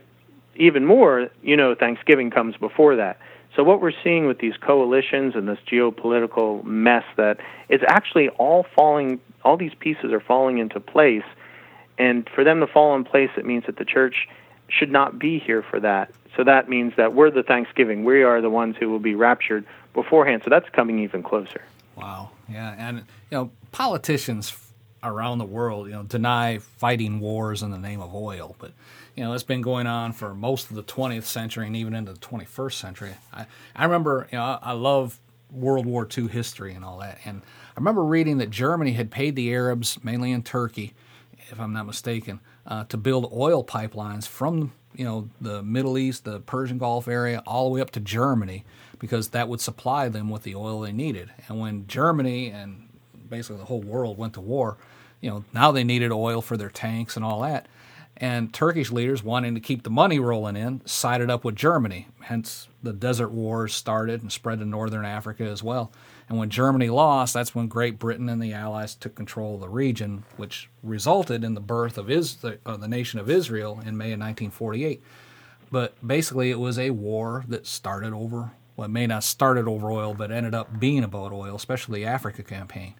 even 0.58 0.84
more, 0.84 1.28
you 1.42 1.56
know, 1.56 1.74
Thanksgiving 1.74 2.30
comes 2.30 2.56
before 2.56 2.96
that. 2.96 3.18
So 3.56 3.64
what 3.64 3.80
we're 3.80 3.92
seeing 4.04 4.26
with 4.26 4.38
these 4.38 4.56
coalitions 4.56 5.34
and 5.34 5.48
this 5.48 5.58
geopolitical 5.70 6.62
mess 6.64 7.04
that 7.16 7.38
it's 7.68 7.84
actually 7.88 8.28
all 8.30 8.66
falling 8.74 9.20
all 9.44 9.56
these 9.56 9.74
pieces 9.78 10.12
are 10.12 10.20
falling 10.20 10.58
into 10.58 10.80
place 10.80 11.24
and 11.96 12.28
for 12.34 12.44
them 12.44 12.60
to 12.60 12.66
fall 12.66 12.94
in 12.94 13.04
place 13.04 13.30
it 13.36 13.46
means 13.46 13.64
that 13.66 13.78
the 13.78 13.84
church 13.84 14.28
should 14.68 14.90
not 14.90 15.18
be 15.18 15.38
here 15.38 15.62
for 15.62 15.80
that. 15.80 16.12
So 16.36 16.44
that 16.44 16.68
means 16.68 16.92
that 16.96 17.14
we're 17.14 17.30
the 17.30 17.42
Thanksgiving. 17.42 18.04
We 18.04 18.22
are 18.22 18.40
the 18.40 18.50
ones 18.50 18.76
who 18.78 18.90
will 18.90 18.98
be 18.98 19.14
raptured 19.14 19.64
beforehand. 19.94 20.42
So 20.44 20.50
that's 20.50 20.68
coming 20.70 20.98
even 21.00 21.22
closer. 21.22 21.62
Wow. 21.96 22.30
Yeah, 22.48 22.74
and 22.78 22.98
you 22.98 23.04
know, 23.32 23.50
politicians 23.72 24.56
around 25.02 25.38
the 25.38 25.44
world, 25.44 25.86
you 25.86 25.92
know, 25.92 26.02
deny 26.02 26.58
fighting 26.58 27.20
wars 27.20 27.62
in 27.62 27.70
the 27.70 27.78
name 27.78 28.00
of 28.00 28.14
oil, 28.14 28.56
but 28.58 28.72
you 29.18 29.24
know, 29.24 29.32
it's 29.32 29.42
been 29.42 29.62
going 29.62 29.88
on 29.88 30.12
for 30.12 30.32
most 30.32 30.70
of 30.70 30.76
the 30.76 30.82
20th 30.84 31.24
century 31.24 31.66
and 31.66 31.74
even 31.74 31.92
into 31.92 32.12
the 32.12 32.20
21st 32.20 32.74
century. 32.74 33.14
I, 33.32 33.46
I 33.74 33.84
remember, 33.84 34.28
you 34.30 34.38
know, 34.38 34.44
I, 34.44 34.58
I 34.62 34.72
love 34.72 35.18
World 35.50 35.86
War 35.86 36.06
II 36.16 36.28
history 36.28 36.72
and 36.72 36.84
all 36.84 36.98
that, 36.98 37.18
and 37.24 37.42
I 37.42 37.80
remember 37.80 38.04
reading 38.04 38.38
that 38.38 38.50
Germany 38.50 38.92
had 38.92 39.10
paid 39.10 39.34
the 39.34 39.52
Arabs, 39.52 39.98
mainly 40.04 40.30
in 40.30 40.44
Turkey, 40.44 40.94
if 41.48 41.58
I'm 41.58 41.72
not 41.72 41.84
mistaken, 41.86 42.38
uh, 42.64 42.84
to 42.84 42.96
build 42.96 43.32
oil 43.32 43.64
pipelines 43.64 44.28
from 44.28 44.70
you 44.94 45.04
know 45.04 45.28
the 45.40 45.64
Middle 45.64 45.98
East, 45.98 46.24
the 46.24 46.38
Persian 46.38 46.78
Gulf 46.78 47.08
area, 47.08 47.42
all 47.44 47.64
the 47.64 47.74
way 47.74 47.80
up 47.80 47.90
to 47.92 48.00
Germany, 48.00 48.64
because 49.00 49.30
that 49.30 49.48
would 49.48 49.60
supply 49.60 50.08
them 50.08 50.30
with 50.30 50.44
the 50.44 50.54
oil 50.54 50.82
they 50.82 50.92
needed. 50.92 51.30
And 51.48 51.58
when 51.58 51.88
Germany 51.88 52.50
and 52.50 52.88
basically 53.28 53.56
the 53.56 53.64
whole 53.64 53.82
world 53.82 54.16
went 54.16 54.34
to 54.34 54.40
war, 54.40 54.76
you 55.20 55.28
know 55.28 55.44
now 55.52 55.72
they 55.72 55.82
needed 55.82 56.12
oil 56.12 56.40
for 56.40 56.56
their 56.56 56.70
tanks 56.70 57.16
and 57.16 57.24
all 57.24 57.40
that. 57.40 57.66
And 58.20 58.52
Turkish 58.52 58.90
leaders, 58.90 59.22
wanting 59.22 59.54
to 59.54 59.60
keep 59.60 59.84
the 59.84 59.90
money 59.90 60.18
rolling 60.18 60.56
in, 60.56 60.82
sided 60.84 61.30
up 61.30 61.44
with 61.44 61.54
Germany. 61.54 62.08
Hence, 62.22 62.66
the 62.82 62.92
Desert 62.92 63.28
Wars 63.28 63.72
started 63.72 64.22
and 64.22 64.32
spread 64.32 64.58
to 64.58 64.64
northern 64.64 65.04
Africa 65.04 65.44
as 65.44 65.62
well. 65.62 65.92
And 66.28 66.36
when 66.36 66.50
Germany 66.50 66.90
lost, 66.90 67.34
that's 67.34 67.54
when 67.54 67.68
Great 67.68 68.00
Britain 68.00 68.28
and 68.28 68.42
the 68.42 68.52
Allies 68.52 68.96
took 68.96 69.14
control 69.14 69.54
of 69.54 69.60
the 69.60 69.68
region, 69.68 70.24
which 70.36 70.68
resulted 70.82 71.44
in 71.44 71.54
the 71.54 71.60
birth 71.60 71.96
of 71.96 72.10
Is- 72.10 72.36
the, 72.36 72.58
uh, 72.66 72.76
the 72.76 72.88
nation 72.88 73.20
of 73.20 73.30
Israel 73.30 73.80
in 73.86 73.96
May 73.96 74.12
of 74.12 74.18
1948. 74.18 75.00
But 75.70 75.94
basically, 76.04 76.50
it 76.50 76.58
was 76.58 76.76
a 76.76 76.90
war 76.90 77.44
that 77.46 77.68
started 77.68 78.12
over, 78.12 78.50
well, 78.76 78.86
it 78.86 78.90
may 78.90 79.06
not 79.06 79.22
started 79.22 79.68
over 79.68 79.92
oil, 79.92 80.12
but 80.12 80.32
ended 80.32 80.56
up 80.56 80.80
being 80.80 81.04
about 81.04 81.32
oil, 81.32 81.54
especially 81.54 82.00
the 82.00 82.06
Africa 82.06 82.42
campaign. 82.42 82.94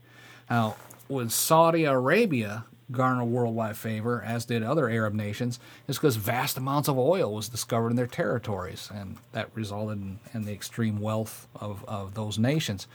Now, 0.49 0.77
when 1.09 1.29
Saudi 1.29 1.85
Arabia 1.85 2.67
garner 2.91 3.25
worldwide 3.25 3.77
favor, 3.77 4.23
as 4.25 4.45
did 4.45 4.63
other 4.63 4.89
Arab 4.89 5.15
nations, 5.15 5.61
is 5.87 5.97
because 5.97 6.17
vast 6.17 6.57
amounts 6.57 6.89
of 6.89 6.99
oil 6.99 7.35
was 7.35 7.49
discovered 7.49 7.91
in 7.91 7.97
their 7.97 8.07
territories, 8.07 8.91
and 8.95 9.17
that 9.33 9.51
resulted 9.55 9.99
in, 9.99 10.19
in 10.33 10.45
the 10.45 10.53
extreme 10.53 11.01
wealth 11.01 11.47
of, 11.55 11.85
of 11.87 12.15
those 12.15 12.39
nations. 12.39 12.87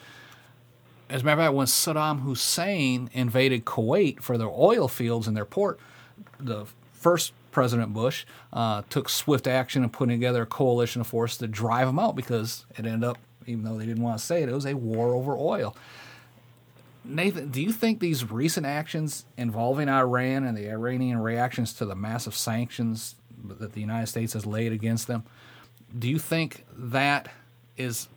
As 1.09 1.21
a 1.21 1.25
matter 1.25 1.41
of 1.41 1.45
fact, 1.47 1.55
when 1.55 1.67
Saddam 1.67 2.21
Hussein 2.21 3.09
invaded 3.13 3.65
Kuwait 3.65 4.21
for 4.21 4.38
their 4.38 4.50
oil 4.50 4.88
fields 4.88 5.27
and 5.27 5.38
their 5.38 5.45
port, 5.45 5.79
the 6.39 6.65
first 6.93 7.33
President 7.51 7.93
Bush 7.93 8.25
uh, 8.51 8.81
took 8.89 9.07
swift 9.09 9.45
action 9.45 9.83
and 9.83 9.93
putting 9.93 10.17
together 10.17 10.41
a 10.41 10.45
coalition 10.47 11.01
of 11.01 11.07
forces 11.07 11.38
to 11.38 11.47
drive 11.47 11.88
them 11.88 12.00
out 12.00 12.15
because 12.15 12.65
it 12.77 12.85
ended 12.85 13.03
up, 13.03 13.19
even 13.45 13.63
though 13.63 13.77
they 13.77 13.85
didn't 13.85 14.01
want 14.01 14.17
to 14.17 14.25
say 14.25 14.41
it, 14.41 14.50
it 14.50 14.53
was 14.53 14.65
a 14.65 14.73
war 14.73 15.13
over 15.13 15.38
oil. 15.38 15.75
Nathan, 17.05 17.50
do 17.50 17.61
you 17.61 17.72
think 17.72 18.00
these 18.00 18.29
recent 18.31 18.66
actions 18.66 19.25
involving 19.37 19.89
Iran 19.89 20.46
and 20.46 20.57
the 20.57 20.70
Iranian 20.70 21.18
reactions 21.18 21.74
to 21.74 21.85
the 21.85 21.96
massive 21.96 22.35
sanctions 22.35 23.16
that 23.44 23.74
the 23.74 23.81
United 23.81 24.07
States 24.07 24.33
has 24.33 24.46
laid 24.46 24.72
against 24.72 25.07
them, 25.07 25.24
do 25.98 26.09
you 26.09 26.18
think 26.18 26.66
that 26.75 27.29
is 27.77 28.07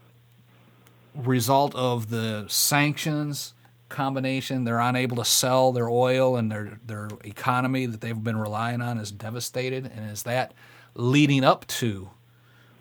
result 1.15 1.75
of 1.75 2.11
the 2.11 2.47
sanctions 2.49 3.55
combination? 3.89 4.65
They're 4.65 4.79
unable 4.79 5.17
to 5.17 5.25
sell 5.25 5.73
their 5.73 5.89
oil 5.89 6.37
and 6.37 6.51
their 6.51 6.79
their 6.87 7.09
economy 7.25 7.87
that 7.87 8.01
they've 8.01 8.23
been 8.23 8.39
relying 8.39 8.81
on 8.81 8.99
is 8.99 9.11
devastated, 9.11 9.91
and 9.95 10.11
is 10.11 10.23
that 10.23 10.55
leading 10.95 11.45
up 11.45 11.67
to 11.67 12.11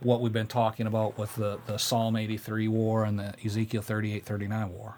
what 0.01 0.21
we've 0.21 0.31
been 0.31 0.47
talking 0.47 0.85
about 0.85 1.17
with 1.17 1.35
the, 1.35 1.59
the 1.65 1.77
Psalm 1.77 2.15
83 2.15 2.67
war 2.67 3.05
and 3.05 3.17
the 3.17 3.33
Ezekiel 3.43 3.81
38 3.81 4.23
39 4.23 4.69
war? 4.71 4.95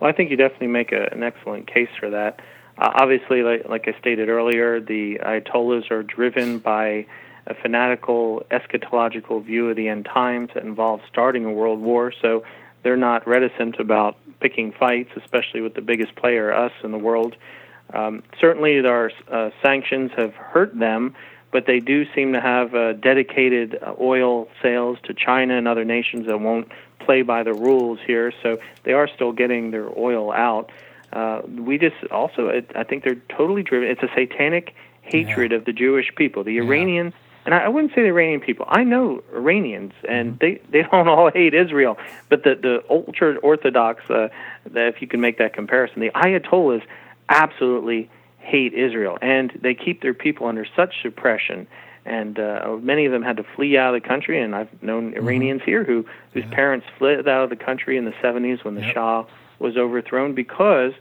Well, 0.00 0.08
I 0.08 0.12
think 0.14 0.30
you 0.30 0.36
definitely 0.36 0.68
make 0.68 0.92
a, 0.92 1.08
an 1.12 1.22
excellent 1.22 1.66
case 1.66 1.90
for 1.98 2.10
that. 2.10 2.40
Uh, 2.78 2.90
obviously, 2.94 3.42
like, 3.42 3.68
like 3.68 3.86
I 3.86 3.98
stated 4.00 4.30
earlier, 4.30 4.80
the 4.80 5.18
Ayatollahs 5.22 5.90
are 5.90 6.02
driven 6.02 6.58
by 6.58 7.06
a 7.46 7.54
fanatical 7.54 8.42
eschatological 8.50 9.44
view 9.44 9.68
of 9.68 9.76
the 9.76 9.88
end 9.88 10.06
times 10.06 10.50
that 10.54 10.62
involves 10.62 11.02
starting 11.10 11.44
a 11.44 11.52
world 11.52 11.80
war. 11.80 12.12
So 12.22 12.44
they're 12.82 12.96
not 12.96 13.26
reticent 13.26 13.78
about 13.78 14.16
picking 14.40 14.72
fights, 14.72 15.10
especially 15.16 15.60
with 15.60 15.74
the 15.74 15.82
biggest 15.82 16.16
player, 16.16 16.52
us, 16.52 16.72
in 16.82 16.92
the 16.92 16.98
world. 16.98 17.36
Um, 17.92 18.22
certainly, 18.40 18.84
our 18.86 19.10
uh, 19.30 19.50
sanctions 19.62 20.12
have 20.16 20.32
hurt 20.34 20.78
them, 20.78 21.14
but 21.50 21.66
they 21.66 21.80
do 21.80 22.06
seem 22.14 22.32
to 22.32 22.40
have 22.40 22.74
uh, 22.74 22.92
dedicated 22.94 23.78
uh, 23.82 23.94
oil 24.00 24.48
sales 24.62 24.96
to 25.04 25.12
China 25.12 25.58
and 25.58 25.68
other 25.68 25.84
nations 25.84 26.26
that 26.26 26.38
won't 26.38 26.68
play 27.00 27.22
by 27.22 27.42
the 27.42 27.52
rules 27.52 27.98
here. 28.06 28.32
So 28.42 28.58
they 28.84 28.92
are 28.92 29.08
still 29.08 29.32
getting 29.32 29.70
their 29.70 29.88
oil 29.98 30.32
out. 30.32 30.70
Uh, 31.12 31.42
we 31.46 31.78
just 31.78 31.96
also, 32.10 32.62
I 32.74 32.84
think 32.84 33.04
they're 33.04 33.22
totally 33.36 33.62
driven. 33.62 33.88
It's 33.90 34.02
a 34.02 34.10
satanic 34.14 34.74
hatred 35.02 35.50
yeah. 35.50 35.58
of 35.58 35.64
the 35.64 35.72
Jewish 35.72 36.14
people. 36.14 36.44
The 36.44 36.58
Iranian 36.58 37.12
and 37.46 37.54
I, 37.54 37.68
wouldn't 37.68 37.94
say 37.94 38.02
the 38.02 38.08
Iranian 38.08 38.40
people. 38.40 38.66
I 38.68 38.84
know 38.84 39.22
Iranians, 39.34 39.92
and 40.08 40.38
mm-hmm. 40.38 40.38
they 40.40 40.60
they 40.70 40.88
don't 40.88 41.08
all 41.08 41.30
hate 41.30 41.54
Israel, 41.54 41.98
but 42.28 42.44
the 42.44 42.54
the 42.54 42.84
ultra 42.90 43.36
orthodox, 43.36 44.08
uh, 44.10 44.28
that 44.66 44.86
if 44.88 45.00
you 45.00 45.08
can 45.08 45.20
make 45.20 45.38
that 45.38 45.54
comparison, 45.54 46.00
the 46.00 46.10
Ayatollahs 46.10 46.82
absolutely 47.28 48.10
hate 48.38 48.74
Israel, 48.74 49.16
and 49.22 49.52
they 49.62 49.74
keep 49.74 50.02
their 50.02 50.14
people 50.14 50.46
under 50.46 50.66
such 50.76 51.02
suppression. 51.02 51.66
And 52.04 52.38
uh, 52.38 52.76
many 52.80 53.04
of 53.04 53.12
them 53.12 53.22
had 53.22 53.36
to 53.36 53.44
flee 53.56 53.76
out 53.76 53.94
of 53.94 54.02
the 54.02 54.08
country, 54.08 54.40
and 54.40 54.54
I've 54.54 54.82
known 54.82 55.10
mm-hmm. 55.10 55.22
Iranians 55.22 55.62
here 55.64 55.84
who 55.84 56.06
whose 56.32 56.44
yeah. 56.44 56.54
parents 56.54 56.86
fled 56.98 57.28
out 57.28 57.44
of 57.44 57.50
the 57.50 57.56
country 57.56 57.96
in 57.96 58.04
the 58.04 58.12
70s 58.22 58.64
when 58.64 58.74
the 58.74 58.82
yep. 58.82 58.94
Shah 58.94 59.24
was 59.58 59.76
overthrown 59.76 60.34
because 60.34 60.92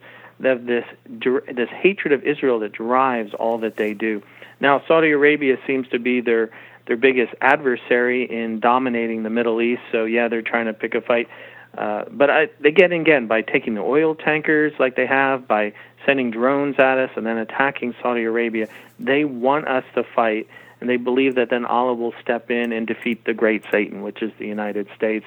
of 0.44 0.66
this 0.66 0.86
this 1.08 1.70
hatred 1.70 2.14
of 2.14 2.24
Israel 2.24 2.60
that 2.60 2.74
drives 2.74 3.34
all 3.34 3.60
that 3.60 3.78
they 3.78 3.94
do. 3.94 4.22
Now, 4.60 4.84
Saudi 4.88 5.12
Arabia 5.12 5.58
seems 5.66 5.88
to 5.90 6.00
be 6.00 6.22
their 6.22 6.50
their 6.86 6.98
biggest 6.98 7.34
adversary 7.40 8.24
in 8.24 8.60
dominating 8.60 9.24
the 9.24 9.30
Middle 9.30 9.62
East. 9.62 9.82
So 9.92 10.06
yeah, 10.06 10.28
they're 10.28 10.42
trying 10.42 10.66
to 10.66 10.74
pick 10.74 10.96
a 10.96 11.02
fight. 11.02 11.30
Uh, 11.78 12.06
but 12.12 12.30
I, 12.30 12.50
again, 12.66 12.92
again, 12.92 13.28
by 13.28 13.42
taking 13.42 13.76
the 13.76 13.82
oil 13.82 14.16
tankers 14.16 14.74
like 14.80 14.96
they 14.96 15.06
have, 15.06 15.48
by 15.48 15.74
sending 16.06 16.32
drones 16.32 16.80
at 16.80 16.98
us 16.98 17.12
and 17.16 17.26
then 17.26 17.38
attacking 17.38 17.94
Saudi 18.02 18.24
Arabia, 18.24 18.68
they 18.98 19.24
want 19.24 19.68
us 19.68 19.84
to 19.94 20.04
fight, 20.04 20.48
and 20.80 20.90
they 20.90 20.98
believe 20.98 21.36
that 21.36 21.50
then 21.50 21.66
Allah 21.66 21.94
will 21.94 22.14
step 22.22 22.50
in 22.50 22.72
and 22.72 22.88
defeat 22.88 23.26
the 23.26 23.34
great 23.34 23.64
Satan, 23.72 24.02
which 24.02 24.22
is 24.22 24.32
the 24.40 24.48
United 24.48 24.88
States. 24.96 25.26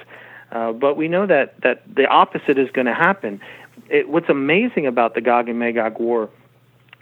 Uh, 0.50 0.72
but 0.72 0.96
we 0.96 1.08
know 1.08 1.26
that 1.26 1.60
that 1.62 1.82
the 1.92 2.06
opposite 2.06 2.58
is 2.58 2.70
going 2.70 2.86
to 2.86 2.94
happen. 2.94 3.40
It, 3.88 4.08
what's 4.08 4.28
amazing 4.28 4.86
about 4.86 5.14
the 5.14 5.20
Gog 5.20 5.48
and 5.48 5.58
Magog 5.58 5.98
war 5.98 6.28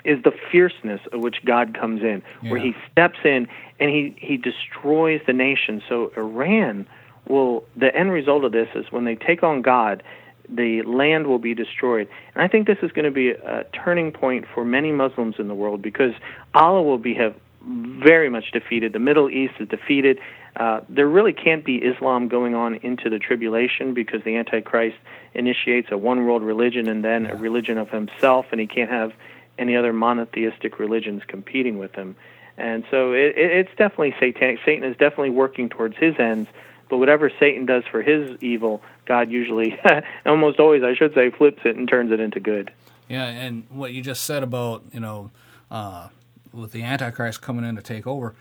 is 0.04 0.22
the 0.22 0.32
fierceness 0.50 1.00
of 1.12 1.20
which 1.20 1.44
God 1.44 1.76
comes 1.78 2.02
in, 2.02 2.22
yeah. 2.42 2.50
where 2.50 2.60
He 2.60 2.74
steps 2.90 3.18
in 3.24 3.48
and 3.78 3.90
He 3.90 4.14
He 4.18 4.36
destroys 4.36 5.20
the 5.26 5.32
nation. 5.32 5.82
So 5.88 6.12
Iran 6.16 6.86
will. 7.28 7.64
The 7.76 7.94
end 7.94 8.12
result 8.12 8.44
of 8.44 8.52
this 8.52 8.68
is 8.74 8.86
when 8.90 9.04
they 9.04 9.16
take 9.16 9.42
on 9.42 9.62
God, 9.62 10.02
the 10.48 10.82
land 10.82 11.26
will 11.26 11.38
be 11.38 11.54
destroyed. 11.54 12.08
And 12.34 12.42
I 12.42 12.48
think 12.48 12.66
this 12.66 12.78
is 12.82 12.92
going 12.92 13.04
to 13.04 13.10
be 13.10 13.30
a 13.30 13.64
turning 13.72 14.12
point 14.12 14.46
for 14.54 14.64
many 14.64 14.92
Muslims 14.92 15.36
in 15.38 15.48
the 15.48 15.54
world 15.54 15.82
because 15.82 16.12
Allah 16.54 16.82
will 16.82 16.98
be 16.98 17.14
have 17.14 17.34
very 17.62 18.30
much 18.30 18.50
defeated. 18.52 18.92
The 18.92 18.98
Middle 18.98 19.30
East 19.30 19.54
is 19.60 19.68
defeated. 19.68 20.18
Uh, 20.56 20.80
there 20.88 21.06
really 21.06 21.32
can't 21.32 21.64
be 21.64 21.76
Islam 21.76 22.28
going 22.28 22.54
on 22.54 22.76
into 22.76 23.08
the 23.08 23.18
tribulation 23.18 23.94
because 23.94 24.22
the 24.24 24.36
Antichrist 24.36 24.96
initiates 25.34 25.88
a 25.90 25.98
one 25.98 26.26
world 26.26 26.42
religion 26.42 26.88
and 26.88 27.04
then 27.04 27.26
a 27.26 27.36
religion 27.36 27.78
of 27.78 27.90
himself, 27.90 28.46
and 28.50 28.60
he 28.60 28.66
can't 28.66 28.90
have 28.90 29.12
any 29.58 29.76
other 29.76 29.92
monotheistic 29.92 30.78
religions 30.78 31.22
competing 31.26 31.78
with 31.78 31.94
him. 31.94 32.16
And 32.56 32.84
so 32.90 33.12
it, 33.12 33.36
it, 33.36 33.50
it's 33.52 33.70
definitely 33.76 34.14
satanic. 34.18 34.58
Satan 34.64 34.84
is 34.84 34.96
definitely 34.96 35.30
working 35.30 35.68
towards 35.68 35.96
his 35.96 36.18
ends, 36.18 36.48
but 36.88 36.98
whatever 36.98 37.30
Satan 37.38 37.66
does 37.66 37.84
for 37.90 38.02
his 38.02 38.36
evil, 38.42 38.82
God 39.06 39.30
usually, 39.30 39.78
almost 40.26 40.58
always, 40.58 40.82
I 40.82 40.94
should 40.94 41.14
say, 41.14 41.30
flips 41.30 41.60
it 41.64 41.76
and 41.76 41.88
turns 41.88 42.10
it 42.10 42.20
into 42.20 42.40
good. 42.40 42.72
Yeah, 43.08 43.26
and 43.26 43.64
what 43.70 43.92
you 43.92 44.02
just 44.02 44.24
said 44.24 44.42
about 44.42 44.84
you 44.92 45.00
know, 45.00 45.30
uh, 45.70 46.08
with 46.52 46.72
the 46.72 46.82
Antichrist 46.82 47.42
coming 47.42 47.64
in 47.64 47.76
to 47.76 47.82
take 47.82 48.06
over, 48.06 48.34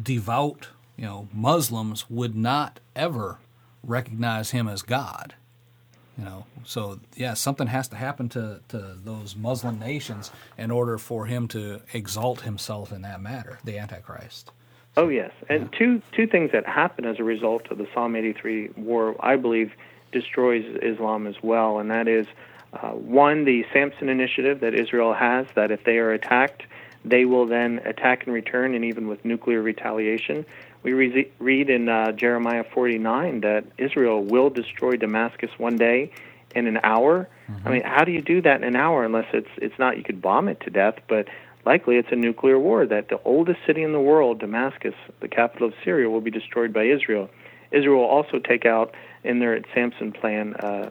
devout 0.00 0.68
you 0.96 1.04
know 1.04 1.28
Muslims 1.32 2.08
would 2.10 2.36
not 2.36 2.80
ever 2.94 3.38
recognize 3.82 4.50
him 4.50 4.68
as 4.68 4.82
God. 4.82 5.34
You 6.18 6.24
know, 6.24 6.46
so 6.64 7.00
yeah, 7.16 7.32
something 7.32 7.68
has 7.68 7.88
to 7.88 7.96
happen 7.96 8.28
to, 8.30 8.60
to 8.68 8.96
those 9.02 9.34
Muslim 9.34 9.78
nations 9.78 10.30
in 10.58 10.70
order 10.70 10.98
for 10.98 11.24
him 11.24 11.48
to 11.48 11.80
exalt 11.94 12.42
himself 12.42 12.92
in 12.92 13.00
that 13.02 13.22
matter, 13.22 13.58
the 13.64 13.78
Antichrist. 13.78 14.50
Oh 14.96 15.08
yes, 15.08 15.30
and 15.48 15.70
yeah. 15.72 15.78
two 15.78 16.02
two 16.12 16.26
things 16.26 16.52
that 16.52 16.66
happen 16.66 17.06
as 17.06 17.18
a 17.18 17.24
result 17.24 17.70
of 17.70 17.78
the 17.78 17.86
Psalm 17.94 18.16
83 18.16 18.70
war, 18.76 19.16
I 19.20 19.36
believe, 19.36 19.72
destroys 20.12 20.64
Islam 20.82 21.26
as 21.26 21.36
well, 21.42 21.78
and 21.78 21.90
that 21.90 22.06
is 22.06 22.26
uh, 22.74 22.90
one 22.90 23.44
the 23.44 23.64
Samson 23.72 24.08
initiative 24.08 24.60
that 24.60 24.74
Israel 24.74 25.14
has 25.14 25.46
that 25.54 25.70
if 25.70 25.84
they 25.84 25.98
are 25.98 26.12
attacked, 26.12 26.64
they 27.04 27.24
will 27.24 27.46
then 27.46 27.80
attack 27.84 28.26
in 28.26 28.32
return, 28.32 28.74
and 28.74 28.84
even 28.84 29.08
with 29.08 29.24
nuclear 29.24 29.62
retaliation. 29.62 30.44
We 30.82 30.92
re- 30.92 31.30
read 31.38 31.70
in 31.70 31.88
uh, 31.88 32.12
Jeremiah 32.12 32.64
49 32.64 33.40
that 33.40 33.64
Israel 33.78 34.22
will 34.22 34.50
destroy 34.50 34.96
Damascus 34.96 35.50
one 35.58 35.76
day 35.76 36.12
in 36.54 36.66
an 36.66 36.80
hour. 36.82 37.28
Mm-hmm. 37.50 37.68
I 37.68 37.70
mean, 37.70 37.82
how 37.82 38.04
do 38.04 38.12
you 38.12 38.22
do 38.22 38.42
that 38.42 38.56
in 38.56 38.64
an 38.64 38.76
hour 38.76 39.04
unless 39.04 39.26
it's 39.32 39.50
it's 39.56 39.78
not 39.78 39.96
you 39.96 40.02
could 40.02 40.22
bomb 40.22 40.48
it 40.48 40.60
to 40.60 40.70
death, 40.70 40.96
but 41.08 41.28
likely 41.64 41.96
it's 41.96 42.10
a 42.10 42.16
nuclear 42.16 42.58
war 42.58 42.86
that 42.86 43.08
the 43.08 43.20
oldest 43.24 43.60
city 43.66 43.82
in 43.82 43.92
the 43.92 44.00
world, 44.00 44.40
Damascus, 44.40 44.94
the 45.20 45.28
capital 45.28 45.68
of 45.68 45.74
Syria, 45.84 46.08
will 46.08 46.20
be 46.20 46.30
destroyed 46.30 46.72
by 46.72 46.84
Israel. 46.84 47.30
Israel 47.70 47.98
will 47.98 48.08
also 48.08 48.38
take 48.38 48.66
out 48.66 48.94
in 49.22 49.38
their 49.38 49.60
Samson 49.74 50.12
plan 50.12 50.54
uh, 50.54 50.90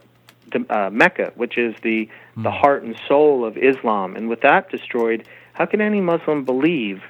uh, 0.70 0.90
Mecca, 0.92 1.34
which 1.36 1.58
is 1.58 1.76
the 1.82 2.06
mm-hmm. 2.06 2.44
the 2.44 2.52
heart 2.52 2.84
and 2.84 3.00
soul 3.08 3.46
of 3.46 3.58
Islam, 3.58 4.16
and 4.16 4.30
with 4.30 4.42
that 4.42 4.70
destroyed, 4.70 5.28
how 5.60 5.66
can 5.66 5.82
any 5.82 6.00
Muslim 6.02 6.46
believe 6.46 7.04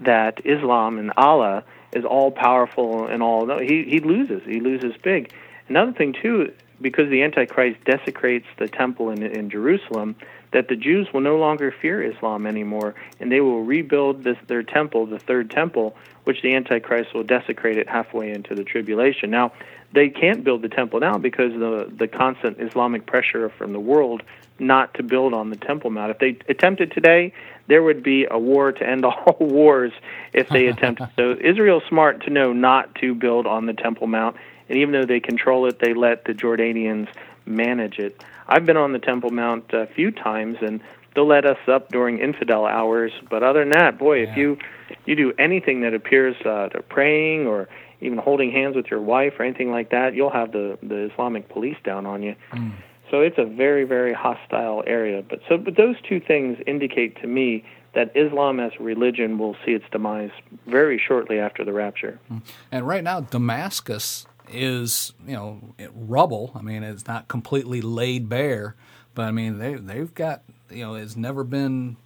that 0.00 0.44
Islam 0.44 0.98
and 0.98 1.12
Allah 1.16 1.64
is 1.92 2.04
all 2.04 2.32
powerful 2.32 3.06
and 3.06 3.22
all? 3.22 3.46
No, 3.46 3.58
he 3.58 3.84
he 3.84 4.00
loses. 4.00 4.42
He 4.44 4.60
loses 4.60 4.94
big. 5.02 5.32
Another 5.68 5.92
thing 5.92 6.12
too 6.20 6.52
because 6.82 7.08
the 7.10 7.22
Antichrist 7.22 7.78
desecrates 7.84 8.46
the 8.58 8.66
temple 8.66 9.10
in, 9.10 9.22
in 9.22 9.48
Jerusalem, 9.48 10.16
that 10.52 10.66
the 10.68 10.74
Jews 10.74 11.06
will 11.14 11.20
no 11.20 11.38
longer 11.38 11.72
fear 11.80 12.02
Islam 12.02 12.44
anymore, 12.44 12.96
and 13.20 13.30
they 13.30 13.40
will 13.40 13.62
rebuild 13.62 14.24
this, 14.24 14.36
their 14.48 14.64
temple, 14.64 15.06
the 15.06 15.20
third 15.20 15.48
temple, 15.50 15.96
which 16.24 16.42
the 16.42 16.54
Antichrist 16.54 17.14
will 17.14 17.22
desecrate 17.22 17.78
it 17.78 17.88
halfway 17.88 18.32
into 18.32 18.56
the 18.56 18.64
tribulation. 18.64 19.30
Now, 19.30 19.52
they 19.94 20.08
can't 20.08 20.42
build 20.44 20.62
the 20.62 20.68
temple 20.68 21.00
now 21.00 21.18
because 21.18 21.52
the 21.52 21.92
the 21.96 22.08
constant 22.08 22.60
Islamic 22.60 23.06
pressure 23.06 23.48
from 23.50 23.72
the 23.72 23.80
world 23.80 24.22
not 24.58 24.94
to 24.94 25.02
build 25.02 25.34
on 25.34 25.50
the 25.50 25.56
Temple 25.56 25.90
Mount. 25.90 26.12
If 26.12 26.18
they 26.18 26.38
attempted 26.48 26.92
today, 26.92 27.32
there 27.66 27.82
would 27.82 28.02
be 28.02 28.26
a 28.30 28.38
war 28.38 28.70
to 28.70 28.86
end 28.86 29.04
all 29.04 29.36
wars 29.40 29.92
if 30.32 30.48
they 30.50 30.66
attempted. 30.66 31.08
so 31.16 31.36
Israel's 31.40 31.82
smart 31.88 32.24
to 32.24 32.30
know 32.30 32.52
not 32.52 32.94
to 32.96 33.14
build 33.14 33.46
on 33.46 33.66
the 33.66 33.72
Temple 33.72 34.06
Mount 34.06 34.36
and 34.72 34.78
even 34.78 34.92
though 34.92 35.04
they 35.04 35.20
control 35.20 35.66
it, 35.66 35.78
they 35.80 35.92
let 35.92 36.24
the 36.24 36.32
Jordanians 36.32 37.08
manage 37.44 37.98
it. 37.98 38.24
I've 38.48 38.64
been 38.64 38.78
on 38.78 38.92
the 38.92 38.98
Temple 38.98 39.30
Mount 39.30 39.72
a 39.74 39.86
few 39.86 40.10
times, 40.10 40.56
and 40.62 40.80
they'll 41.14 41.26
let 41.26 41.44
us 41.44 41.58
up 41.68 41.90
during 41.90 42.20
infidel 42.20 42.64
hours. 42.64 43.12
But 43.28 43.42
other 43.42 43.60
than 43.60 43.70
that, 43.70 43.98
boy, 43.98 44.22
yeah. 44.22 44.30
if 44.30 44.36
you 44.38 44.58
you 45.04 45.14
do 45.14 45.32
anything 45.38 45.82
that 45.82 45.92
appears 45.92 46.36
uh, 46.46 46.68
to 46.68 46.82
praying 46.82 47.46
or 47.46 47.68
even 48.02 48.18
holding 48.18 48.50
hands 48.50 48.76
with 48.76 48.86
your 48.90 49.00
wife 49.00 49.34
or 49.38 49.44
anything 49.44 49.70
like 49.70 49.90
that, 49.90 50.14
you'll 50.14 50.30
have 50.30 50.52
the 50.52 50.78
the 50.82 51.10
Islamic 51.12 51.48
police 51.48 51.76
down 51.84 52.06
on 52.06 52.22
you. 52.22 52.34
Mm. 52.52 52.72
So 53.10 53.20
it's 53.20 53.38
a 53.38 53.44
very 53.44 53.84
very 53.84 54.12
hostile 54.12 54.82
area. 54.86 55.22
But 55.28 55.40
so 55.48 55.56
but 55.56 55.76
those 55.76 55.96
two 56.08 56.20
things 56.20 56.58
indicate 56.66 57.20
to 57.20 57.26
me 57.26 57.64
that 57.94 58.10
Islam 58.16 58.58
as 58.58 58.72
a 58.78 58.82
religion 58.82 59.38
will 59.38 59.54
see 59.64 59.72
its 59.72 59.84
demise 59.92 60.30
very 60.66 60.98
shortly 60.98 61.38
after 61.38 61.64
the 61.64 61.72
rapture. 61.72 62.18
Mm. 62.30 62.42
And 62.70 62.86
right 62.86 63.04
now, 63.04 63.20
Damascus 63.20 64.26
is 64.50 65.12
you 65.26 65.34
know 65.34 65.74
rubble. 65.94 66.52
I 66.54 66.62
mean, 66.62 66.82
it's 66.82 67.06
not 67.06 67.28
completely 67.28 67.80
laid 67.80 68.28
bare, 68.28 68.76
but 69.14 69.26
I 69.26 69.30
mean 69.30 69.58
they 69.58 69.74
they've 69.74 70.12
got 70.14 70.42
you 70.70 70.84
know 70.84 70.94
it's 70.94 71.16
never 71.16 71.44
been 71.44 71.96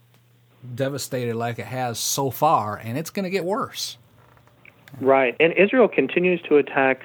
devastated 0.75 1.37
like 1.37 1.59
it 1.59 1.67
has 1.67 1.99
so 1.99 2.31
far, 2.31 2.77
and 2.77 2.99
it's 2.99 3.11
going 3.11 3.25
to 3.25 3.31
get 3.31 3.45
worse. 3.45 3.99
Right, 5.01 5.37
and 5.41 5.53
Israel 5.55 5.89
continues 5.89 6.41
to 6.43 6.57
attack 6.57 7.03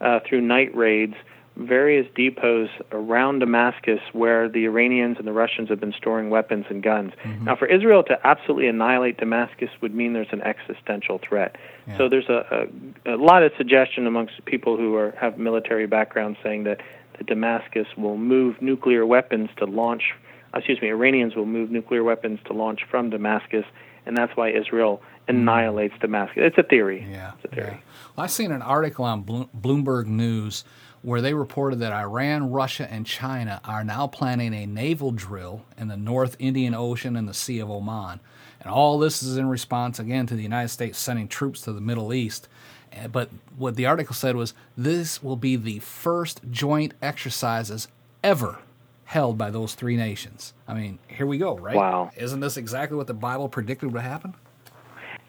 uh, 0.00 0.20
through 0.26 0.40
night 0.40 0.74
raids 0.74 1.14
various 1.56 2.06
depots 2.16 2.70
around 2.90 3.38
Damascus 3.38 4.00
where 4.12 4.48
the 4.48 4.64
Iranians 4.64 5.18
and 5.18 5.26
the 5.26 5.32
Russians 5.32 5.68
have 5.68 5.78
been 5.78 5.92
storing 5.92 6.28
weapons 6.30 6.66
and 6.68 6.82
guns. 6.82 7.12
Mm-hmm. 7.22 7.44
Now, 7.44 7.56
for 7.56 7.66
Israel 7.66 8.02
to 8.04 8.26
absolutely 8.26 8.66
annihilate 8.66 9.18
Damascus 9.18 9.70
would 9.80 9.94
mean 9.94 10.14
there's 10.14 10.32
an 10.32 10.42
existential 10.42 11.18
threat. 11.18 11.56
Yeah. 11.86 11.98
So 11.98 12.08
there's 12.08 12.28
a, 12.28 12.68
a, 13.06 13.14
a 13.14 13.16
lot 13.16 13.44
of 13.44 13.52
suggestion 13.56 14.06
amongst 14.06 14.44
people 14.46 14.76
who 14.76 14.96
are, 14.96 15.12
have 15.12 15.38
military 15.38 15.86
backgrounds 15.86 16.38
saying 16.42 16.64
that, 16.64 16.80
that 17.18 17.26
Damascus 17.26 17.86
will 17.96 18.16
move 18.16 18.60
nuclear 18.60 19.06
weapons 19.06 19.48
to 19.58 19.64
launch, 19.64 20.12
excuse 20.54 20.82
me, 20.82 20.88
Iranians 20.88 21.36
will 21.36 21.46
move 21.46 21.70
nuclear 21.70 22.02
weapons 22.02 22.40
to 22.46 22.52
launch 22.52 22.80
from 22.90 23.10
Damascus, 23.10 23.64
and 24.06 24.16
that's 24.16 24.36
why 24.36 24.50
Israel 24.50 25.00
annihilates 25.28 25.94
Damascus. 26.00 26.42
It's 26.44 26.58
a 26.58 26.62
theory. 26.62 27.06
Yeah. 27.10 27.32
It's 27.36 27.52
a 27.52 27.54
theory. 27.54 27.70
Yeah. 27.72 27.90
Well, 28.16 28.24
I 28.24 28.26
seen 28.26 28.52
an 28.52 28.62
article 28.62 29.04
on 29.04 29.24
Bloomberg 29.24 30.06
News 30.06 30.64
where 31.02 31.20
they 31.20 31.34
reported 31.34 31.80
that 31.80 31.92
Iran, 31.92 32.50
Russia, 32.50 32.90
and 32.90 33.04
China 33.04 33.60
are 33.64 33.84
now 33.84 34.06
planning 34.06 34.54
a 34.54 34.64
naval 34.66 35.10
drill 35.10 35.62
in 35.76 35.88
the 35.88 35.98
North 35.98 36.34
Indian 36.38 36.74
Ocean 36.74 37.14
and 37.14 37.28
the 37.28 37.34
Sea 37.34 37.58
of 37.58 37.70
Oman. 37.70 38.20
And 38.60 38.72
all 38.72 38.98
this 38.98 39.22
is 39.22 39.36
in 39.36 39.46
response, 39.46 39.98
again, 39.98 40.26
to 40.26 40.34
the 40.34 40.42
United 40.42 40.68
States 40.68 40.98
sending 40.98 41.28
troops 41.28 41.60
to 41.62 41.72
the 41.72 41.80
Middle 41.80 42.14
East. 42.14 42.48
Eh, 42.92 43.06
but 43.06 43.28
what 43.58 43.76
the 43.76 43.84
article 43.84 44.14
said 44.14 44.34
was 44.34 44.54
this 44.78 45.22
will 45.22 45.36
be 45.36 45.56
the 45.56 45.80
first 45.80 46.40
joint 46.50 46.94
exercises 47.02 47.88
ever 48.22 48.60
held 49.04 49.36
by 49.36 49.50
those 49.50 49.74
three 49.74 49.96
nations. 49.96 50.54
I 50.66 50.72
mean, 50.72 50.98
here 51.08 51.26
we 51.26 51.36
go, 51.36 51.58
right? 51.58 51.76
Wow. 51.76 52.10
Isn't 52.16 52.40
this 52.40 52.56
exactly 52.56 52.96
what 52.96 53.06
the 53.06 53.14
Bible 53.14 53.50
predicted 53.50 53.92
would 53.92 54.02
happen? 54.02 54.34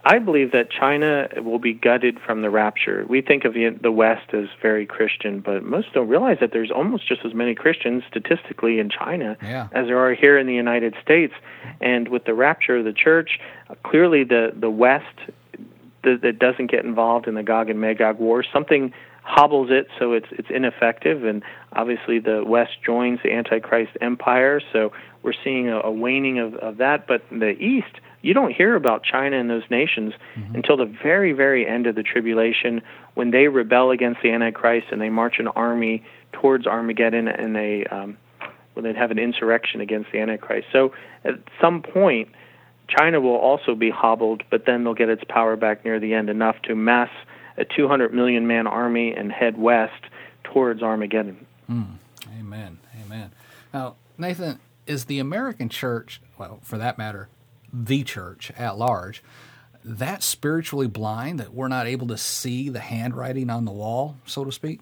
I 0.07 0.19
believe 0.19 0.51
that 0.51 0.69
China 0.69 1.27
will 1.37 1.57
be 1.57 1.73
gutted 1.73 2.19
from 2.23 2.43
the 2.43 2.51
rapture. 2.51 3.03
We 3.09 3.21
think 3.21 3.43
of 3.43 3.55
the 3.55 3.91
West 3.91 4.35
as 4.35 4.45
very 4.61 4.85
Christian, 4.85 5.39
but 5.39 5.63
most 5.63 5.93
don't 5.93 6.07
realize 6.07 6.37
that 6.41 6.51
there's 6.53 6.69
almost 6.69 7.07
just 7.07 7.25
as 7.25 7.33
many 7.33 7.55
Christians 7.55 8.03
statistically 8.07 8.77
in 8.77 8.91
China 8.91 9.35
yeah. 9.41 9.67
as 9.71 9.87
there 9.87 9.97
are 9.97 10.13
here 10.13 10.37
in 10.37 10.45
the 10.45 10.53
United 10.53 10.93
States. 11.01 11.33
And 11.81 12.07
with 12.07 12.25
the 12.25 12.35
rapture 12.35 12.77
of 12.77 12.85
the 12.85 12.93
church, 12.93 13.39
clearly 13.83 14.23
the 14.23 14.53
the 14.55 14.69
West 14.69 15.17
that, 16.03 16.21
that 16.21 16.37
doesn't 16.37 16.69
get 16.69 16.85
involved 16.85 17.27
in 17.27 17.33
the 17.33 17.43
Gog 17.43 17.71
and 17.71 17.81
Magog 17.81 18.19
war, 18.19 18.43
something 18.53 18.93
hobbles 19.23 19.71
it 19.71 19.87
so 19.97 20.13
it's 20.13 20.27
it's 20.29 20.49
ineffective 20.51 21.25
and 21.25 21.41
obviously 21.73 22.19
the 22.19 22.43
west 22.45 22.73
joins 22.85 23.19
the 23.23 23.33
antichrist 23.33 23.91
empire 23.99 24.61
so 24.71 24.91
we're 25.23 25.33
seeing 25.43 25.67
a, 25.67 25.79
a 25.79 25.89
waning 25.89 26.37
of, 26.37 26.53
of 26.57 26.77
that 26.77 27.07
but 27.07 27.27
the 27.31 27.57
east 27.59 27.99
you 28.25 28.33
don't 28.33 28.51
hear 28.51 28.75
about 28.75 29.03
China 29.03 29.39
and 29.39 29.47
those 29.47 29.69
nations 29.69 30.13
mm-hmm. 30.35 30.55
until 30.55 30.77
the 30.77 30.85
very, 30.85 31.31
very 31.31 31.67
end 31.67 31.85
of 31.85 31.93
the 31.93 32.01
tribulation 32.01 32.81
when 33.13 33.29
they 33.29 33.47
rebel 33.47 33.91
against 33.91 34.23
the 34.23 34.31
Antichrist 34.31 34.87
and 34.91 34.99
they 34.99 35.09
march 35.09 35.35
an 35.37 35.47
army 35.47 36.03
towards 36.33 36.65
Armageddon 36.65 37.27
and 37.27 37.55
they 37.55 37.85
um, 37.85 38.17
when 38.73 38.83
they 38.83 38.93
have 38.93 39.11
an 39.11 39.19
insurrection 39.19 39.79
against 39.79 40.11
the 40.11 40.19
Antichrist. 40.19 40.67
So 40.73 40.91
at 41.23 41.35
some 41.61 41.83
point, 41.83 42.29
China 42.87 43.21
will 43.21 43.37
also 43.37 43.75
be 43.75 43.91
hobbled, 43.91 44.41
but 44.49 44.65
then 44.65 44.83
they'll 44.83 44.95
get 44.95 45.09
its 45.09 45.23
power 45.29 45.55
back 45.55 45.85
near 45.85 45.99
the 45.99 46.15
end 46.15 46.29
enough 46.31 46.59
to 46.63 46.75
mass 46.75 47.09
a 47.57 47.63
200 47.63 48.11
million 48.11 48.47
man 48.47 48.65
army 48.65 49.13
and 49.13 49.31
head 49.31 49.55
west 49.55 50.03
towards 50.43 50.81
Armageddon. 50.81 51.45
Mm. 51.69 51.97
Amen. 52.39 52.79
Amen. 53.05 53.31
Now, 53.71 53.95
Nathan, 54.17 54.59
is 54.87 55.05
the 55.05 55.19
American 55.19 55.69
church, 55.69 56.21
well, 56.37 56.59
for 56.63 56.77
that 56.77 56.97
matter, 56.97 57.29
the 57.83 58.03
church 58.03 58.51
at 58.57 58.77
large, 58.77 59.23
that 59.83 60.23
spiritually 60.23 60.87
blind 60.87 61.39
that 61.39 61.53
we're 61.53 61.67
not 61.67 61.87
able 61.87 62.07
to 62.07 62.17
see 62.17 62.69
the 62.69 62.79
handwriting 62.79 63.49
on 63.49 63.65
the 63.65 63.71
wall, 63.71 64.15
so 64.25 64.43
to 64.43 64.51
speak? 64.51 64.79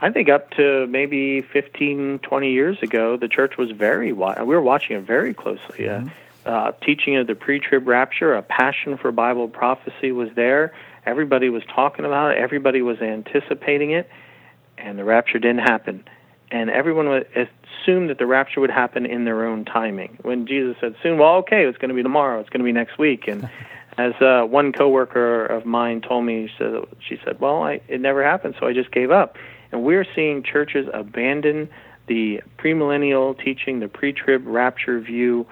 I 0.00 0.10
think 0.10 0.28
up 0.28 0.50
to 0.52 0.86
maybe 0.88 1.42
15, 1.42 2.20
20 2.20 2.50
years 2.50 2.82
ago, 2.82 3.16
the 3.16 3.28
church 3.28 3.56
was 3.56 3.70
very, 3.70 4.12
we 4.12 4.22
were 4.22 4.60
watching 4.60 4.96
it 4.96 5.02
very 5.02 5.34
closely. 5.34 5.88
Uh, 5.88 6.00
mm-hmm. 6.00 6.08
Uh, 6.44 6.50
uh, 6.50 6.72
teaching 6.84 7.16
of 7.16 7.28
the 7.28 7.36
pre 7.36 7.60
trib 7.60 7.86
rapture, 7.86 8.34
a 8.34 8.42
passion 8.42 8.96
for 8.96 9.12
Bible 9.12 9.46
prophecy 9.46 10.10
was 10.10 10.28
there. 10.34 10.72
Everybody 11.06 11.48
was 11.50 11.62
talking 11.72 12.04
about 12.04 12.32
it, 12.32 12.38
everybody 12.38 12.82
was 12.82 13.00
anticipating 13.00 13.92
it, 13.92 14.10
and 14.76 14.98
the 14.98 15.04
rapture 15.04 15.38
didn't 15.38 15.60
happen 15.60 16.04
and 16.52 16.70
everyone 16.70 17.08
assumed 17.08 18.10
that 18.10 18.18
the 18.18 18.26
rapture 18.26 18.60
would 18.60 18.70
happen 18.70 19.06
in 19.06 19.24
their 19.24 19.46
own 19.46 19.64
timing. 19.64 20.18
When 20.22 20.46
Jesus 20.46 20.76
said 20.80 20.94
soon, 21.02 21.18
well, 21.18 21.36
okay, 21.36 21.64
it's 21.64 21.78
going 21.78 21.88
to 21.88 21.94
be 21.94 22.02
tomorrow, 22.02 22.38
it's 22.38 22.50
going 22.50 22.60
to 22.60 22.64
be 22.64 22.72
next 22.72 22.98
week, 22.98 23.26
and 23.26 23.48
as 23.98 24.12
uh, 24.20 24.42
one 24.44 24.72
coworker 24.72 25.46
of 25.46 25.64
mine 25.64 26.02
told 26.02 26.24
me, 26.24 26.48
she 26.48 26.54
said, 26.58 26.74
she 27.08 27.18
said, 27.24 27.40
well, 27.40 27.62
I, 27.62 27.80
it 27.88 28.00
never 28.00 28.22
happened, 28.22 28.54
so 28.60 28.66
I 28.66 28.74
just 28.74 28.92
gave 28.92 29.10
up. 29.10 29.36
And 29.72 29.82
we're 29.82 30.06
seeing 30.14 30.42
churches 30.42 30.86
abandon 30.92 31.70
the 32.06 32.42
premillennial 32.58 33.42
teaching, 33.42 33.80
the 33.80 33.88
pre-trib 33.88 34.46
rapture 34.46 35.00
view 35.00 35.46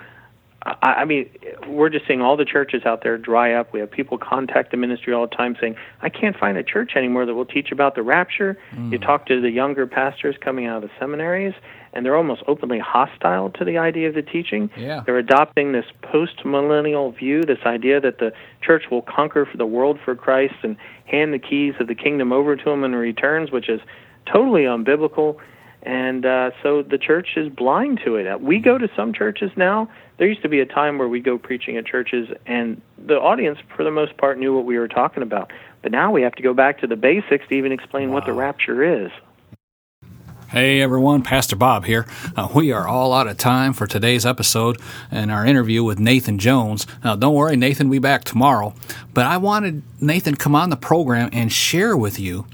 I, 0.63 0.77
I 0.83 1.05
mean, 1.05 1.29
we're 1.67 1.89
just 1.89 2.07
seeing 2.07 2.21
all 2.21 2.37
the 2.37 2.45
churches 2.45 2.83
out 2.85 3.03
there 3.03 3.17
dry 3.17 3.55
up. 3.55 3.73
We 3.73 3.81
have 3.81 3.91
people 3.91 4.19
contact 4.19 4.71
the 4.71 4.77
ministry 4.77 5.15
all 5.15 5.27
the 5.27 5.35
time 5.35 5.57
saying, 5.61 5.77
I 6.03 6.11
can't 6.11 6.37
find 6.37 6.59
a 6.59 6.63
church 6.63 6.93
anymore 6.97 7.25
that 7.27 7.35
will 7.35 7.47
teach 7.47 7.73
about 7.73 7.95
the 7.95 8.03
rapture. 8.03 8.59
Mm. 8.75 8.93
You 8.93 8.99
talk 8.99 9.27
to 9.27 9.41
the 9.41 9.51
younger 9.51 9.87
pastors 9.87 10.37
coming 10.41 10.67
out 10.67 10.83
of 10.83 10.83
the 10.83 10.91
seminaries, 10.99 11.55
and 11.95 12.05
they're 12.05 12.17
almost 12.17 12.43
openly 12.47 12.79
hostile 12.79 13.51
to 13.51 13.65
the 13.65 13.79
idea 13.79 14.09
of 14.09 14.15
the 14.15 14.23
teaching. 14.23 14.71
Yeah. 14.77 15.03
They're 15.05 15.19
adopting 15.19 15.73
this 15.73 15.87
post 16.03 16.45
millennial 16.45 17.13
view, 17.13 17.43
this 17.43 17.65
idea 17.65 18.01
that 18.01 18.19
the 18.19 18.33
church 18.61 18.85
will 18.91 19.03
conquer 19.03 19.49
the 19.57 19.67
world 19.67 19.99
for 20.05 20.15
Christ 20.15 20.55
and 20.63 20.77
hand 21.07 21.33
the 21.33 21.39
keys 21.39 21.75
of 21.81 21.87
the 21.87 21.95
kingdom 21.95 22.33
over 22.33 22.55
to 22.55 22.71
him 22.71 22.85
in 22.85 22.95
returns, 22.95 23.51
which 23.51 23.69
is 23.69 23.81
totally 24.31 24.63
unbiblical. 24.63 25.39
And 25.83 26.27
uh, 26.27 26.51
so 26.63 26.83
the 26.83 26.99
church 26.99 27.37
is 27.37 27.49
blind 27.49 28.01
to 28.05 28.17
it. 28.17 28.41
We 28.41 28.59
go 28.59 28.77
to 28.77 28.89
some 28.95 29.13
churches 29.13 29.51
now. 29.57 29.89
There 30.19 30.29
used 30.29 30.43
to 30.43 30.49
be 30.49 30.61
a 30.61 30.67
time 30.67 30.99
where 30.99 31.09
we 31.09 31.21
go 31.21 31.39
preaching 31.39 31.79
at 31.79 31.87
churches, 31.87 32.29
and 32.45 32.81
the 32.99 33.15
audience, 33.15 33.59
for 33.75 33.83
the 33.83 33.91
most 33.91 34.17
part, 34.19 34.39
knew 34.39 34.55
what 34.55 34.67
we 34.67 34.79
were 34.79 34.89
talking 34.89 35.23
about. 35.23 35.51
But 35.83 35.93
now 35.93 36.11
we 36.11 36.21
have 36.23 36.35
to 36.35 36.43
go 36.43 36.53
back 36.53 36.81
to 36.81 36.87
the 36.87 36.97
basics 36.97 37.49
to 37.49 37.55
even 37.55 37.73
explain 37.73 38.11
wow. 38.11 38.17
what 38.17 38.27
the 38.27 38.35
rapture 38.35 39.05
is. 39.05 39.11
Hey 40.51 40.83
everyone, 40.83 41.23
Pastor 41.23 41.55
Bob 41.55 41.85
here. 41.85 42.09
Uh, 42.35 42.49
we 42.53 42.73
are 42.73 42.89
all 42.89 43.13
out 43.13 43.29
of 43.29 43.37
time 43.37 43.73
for 43.73 43.87
today's 43.87 44.27
episode 44.27 44.81
and 45.09 45.31
our 45.31 45.47
interview 45.47 45.85
with 45.85 46.01
Nathan 46.01 46.41
Jones. 46.41 46.89
Now, 47.05 47.15
don't 47.15 47.37
worry, 47.37 47.55
Nathan 47.55 47.89
will 47.89 47.93
be 47.93 47.99
back 48.01 48.25
tomorrow. 48.25 48.75
But 49.15 49.27
I 49.27 49.37
wanted 49.37 49.85
Nathan 50.03 50.35
come 50.35 50.57
on 50.57 50.71
the 50.71 50.77
program 50.77 51.31
and 51.33 51.53
share 51.53 51.97
with 51.97 52.19
you 52.19 52.47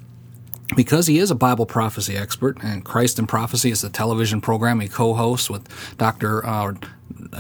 because 0.75 1.07
he 1.07 1.19
is 1.19 1.31
a 1.31 1.35
Bible 1.35 1.67
prophecy 1.67 2.17
expert, 2.17 2.59
and 2.63 2.85
Christ 2.85 3.19
in 3.19 3.27
Prophecy 3.27 3.71
is 3.71 3.83
the 3.83 3.89
television 3.89 4.41
program 4.41 4.81
he 4.81 4.89
co-hosts 4.89 5.49
with 5.49 5.69
Dr. 5.97 6.45
Uh, 6.45 6.75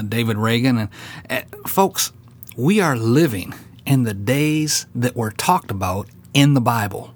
David 0.09 0.37
Reagan. 0.37 0.79
And 0.79 0.91
uh, 1.29 1.69
folks, 1.69 2.13
we 2.57 2.81
are 2.81 2.97
living 2.97 3.55
in 3.85 4.05
the 4.05 4.15
days 4.15 4.87
that 4.95 5.17
were 5.17 5.31
talked 5.31 5.71
about 5.71 6.09
in 6.35 6.55
the 6.55 6.61
Bible. 6.61 7.15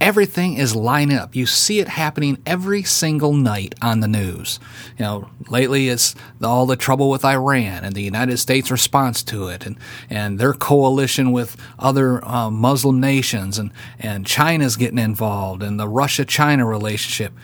Everything 0.00 0.54
is 0.54 0.74
lining 0.74 1.18
up. 1.18 1.36
You 1.36 1.44
see 1.44 1.78
it 1.78 1.88
happening 1.88 2.38
every 2.46 2.82
single 2.82 3.34
night 3.34 3.74
on 3.82 4.00
the 4.00 4.08
news. 4.08 4.58
You 4.96 5.04
know, 5.04 5.30
lately 5.48 5.88
it's 5.88 6.14
all 6.42 6.64
the 6.64 6.76
trouble 6.76 7.10
with 7.10 7.22
Iran 7.22 7.84
and 7.84 7.94
the 7.94 8.02
United 8.02 8.38
States 8.38 8.70
response 8.70 9.22
to 9.24 9.48
it 9.48 9.66
and, 9.66 9.76
and 10.08 10.38
their 10.38 10.54
coalition 10.54 11.32
with 11.32 11.54
other 11.78 12.24
uh, 12.26 12.50
Muslim 12.50 12.98
nations 12.98 13.58
and, 13.58 13.72
and 13.98 14.26
China's 14.26 14.76
getting 14.76 14.98
involved 14.98 15.62
and 15.62 15.78
the 15.78 15.88
Russia 15.88 16.24
China 16.24 16.64
relationship. 16.64 17.34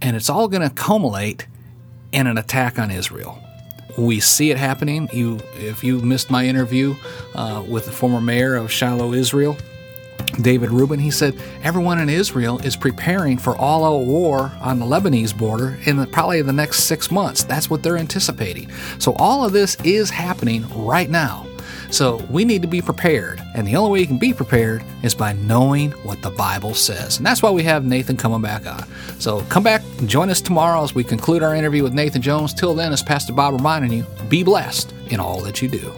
And 0.00 0.16
it's 0.16 0.30
all 0.30 0.48
going 0.48 0.66
to 0.66 0.74
culminate 0.74 1.46
in 2.10 2.26
an 2.26 2.38
attack 2.38 2.78
on 2.78 2.90
Israel 2.90 3.42
we 3.98 4.20
see 4.20 4.50
it 4.50 4.56
happening. 4.56 5.08
You, 5.12 5.40
if 5.56 5.82
you 5.82 5.98
missed 5.98 6.30
my 6.30 6.46
interview 6.46 6.94
uh, 7.34 7.64
with 7.68 7.86
the 7.86 7.90
former 7.90 8.20
mayor 8.20 8.54
of 8.54 8.70
Shiloh, 8.70 9.12
Israel, 9.12 9.56
David 10.32 10.70
Rubin, 10.70 10.98
he 10.98 11.10
said 11.10 11.34
everyone 11.62 12.00
in 12.00 12.08
Israel 12.08 12.58
is 12.58 12.76
preparing 12.76 13.38
for 13.38 13.56
all 13.56 13.84
out 13.84 14.06
war 14.06 14.52
on 14.60 14.78
the 14.78 14.86
Lebanese 14.86 15.36
border 15.36 15.78
in 15.84 15.96
the, 15.96 16.06
probably 16.06 16.42
the 16.42 16.52
next 16.52 16.84
six 16.84 17.10
months. 17.10 17.42
That's 17.42 17.68
what 17.70 17.82
they're 17.82 17.96
anticipating. 17.96 18.70
So 18.98 19.14
all 19.14 19.44
of 19.44 19.52
this 19.52 19.76
is 19.84 20.10
happening 20.10 20.64
right 20.74 21.10
now. 21.10 21.46
So 21.90 22.16
we 22.30 22.44
need 22.44 22.62
to 22.62 22.68
be 22.68 22.82
prepared. 22.82 23.42
And 23.54 23.66
the 23.66 23.76
only 23.76 23.90
way 23.90 24.00
you 24.00 24.06
can 24.06 24.18
be 24.18 24.34
prepared 24.34 24.84
is 25.02 25.14
by 25.14 25.32
knowing 25.32 25.92
what 25.92 26.20
the 26.20 26.30
Bible 26.30 26.74
says. 26.74 27.16
And 27.16 27.26
that's 27.26 27.42
why 27.42 27.50
we 27.50 27.62
have 27.62 27.84
Nathan 27.84 28.16
coming 28.16 28.42
back 28.42 28.66
on. 28.66 28.86
So 29.18 29.40
come 29.42 29.62
back 29.62 29.82
and 29.98 30.08
join 30.08 30.28
us 30.28 30.40
tomorrow 30.40 30.82
as 30.82 30.94
we 30.94 31.02
conclude 31.02 31.42
our 31.42 31.54
interview 31.54 31.82
with 31.82 31.94
Nathan 31.94 32.20
Jones. 32.20 32.52
Till 32.52 32.74
then, 32.74 32.92
as 32.92 33.02
Pastor 33.02 33.32
Bob 33.32 33.54
reminding 33.54 33.92
you, 33.92 34.06
be 34.28 34.42
blessed 34.42 34.92
in 35.08 35.18
all 35.18 35.40
that 35.42 35.62
you 35.62 35.68
do. 35.68 35.92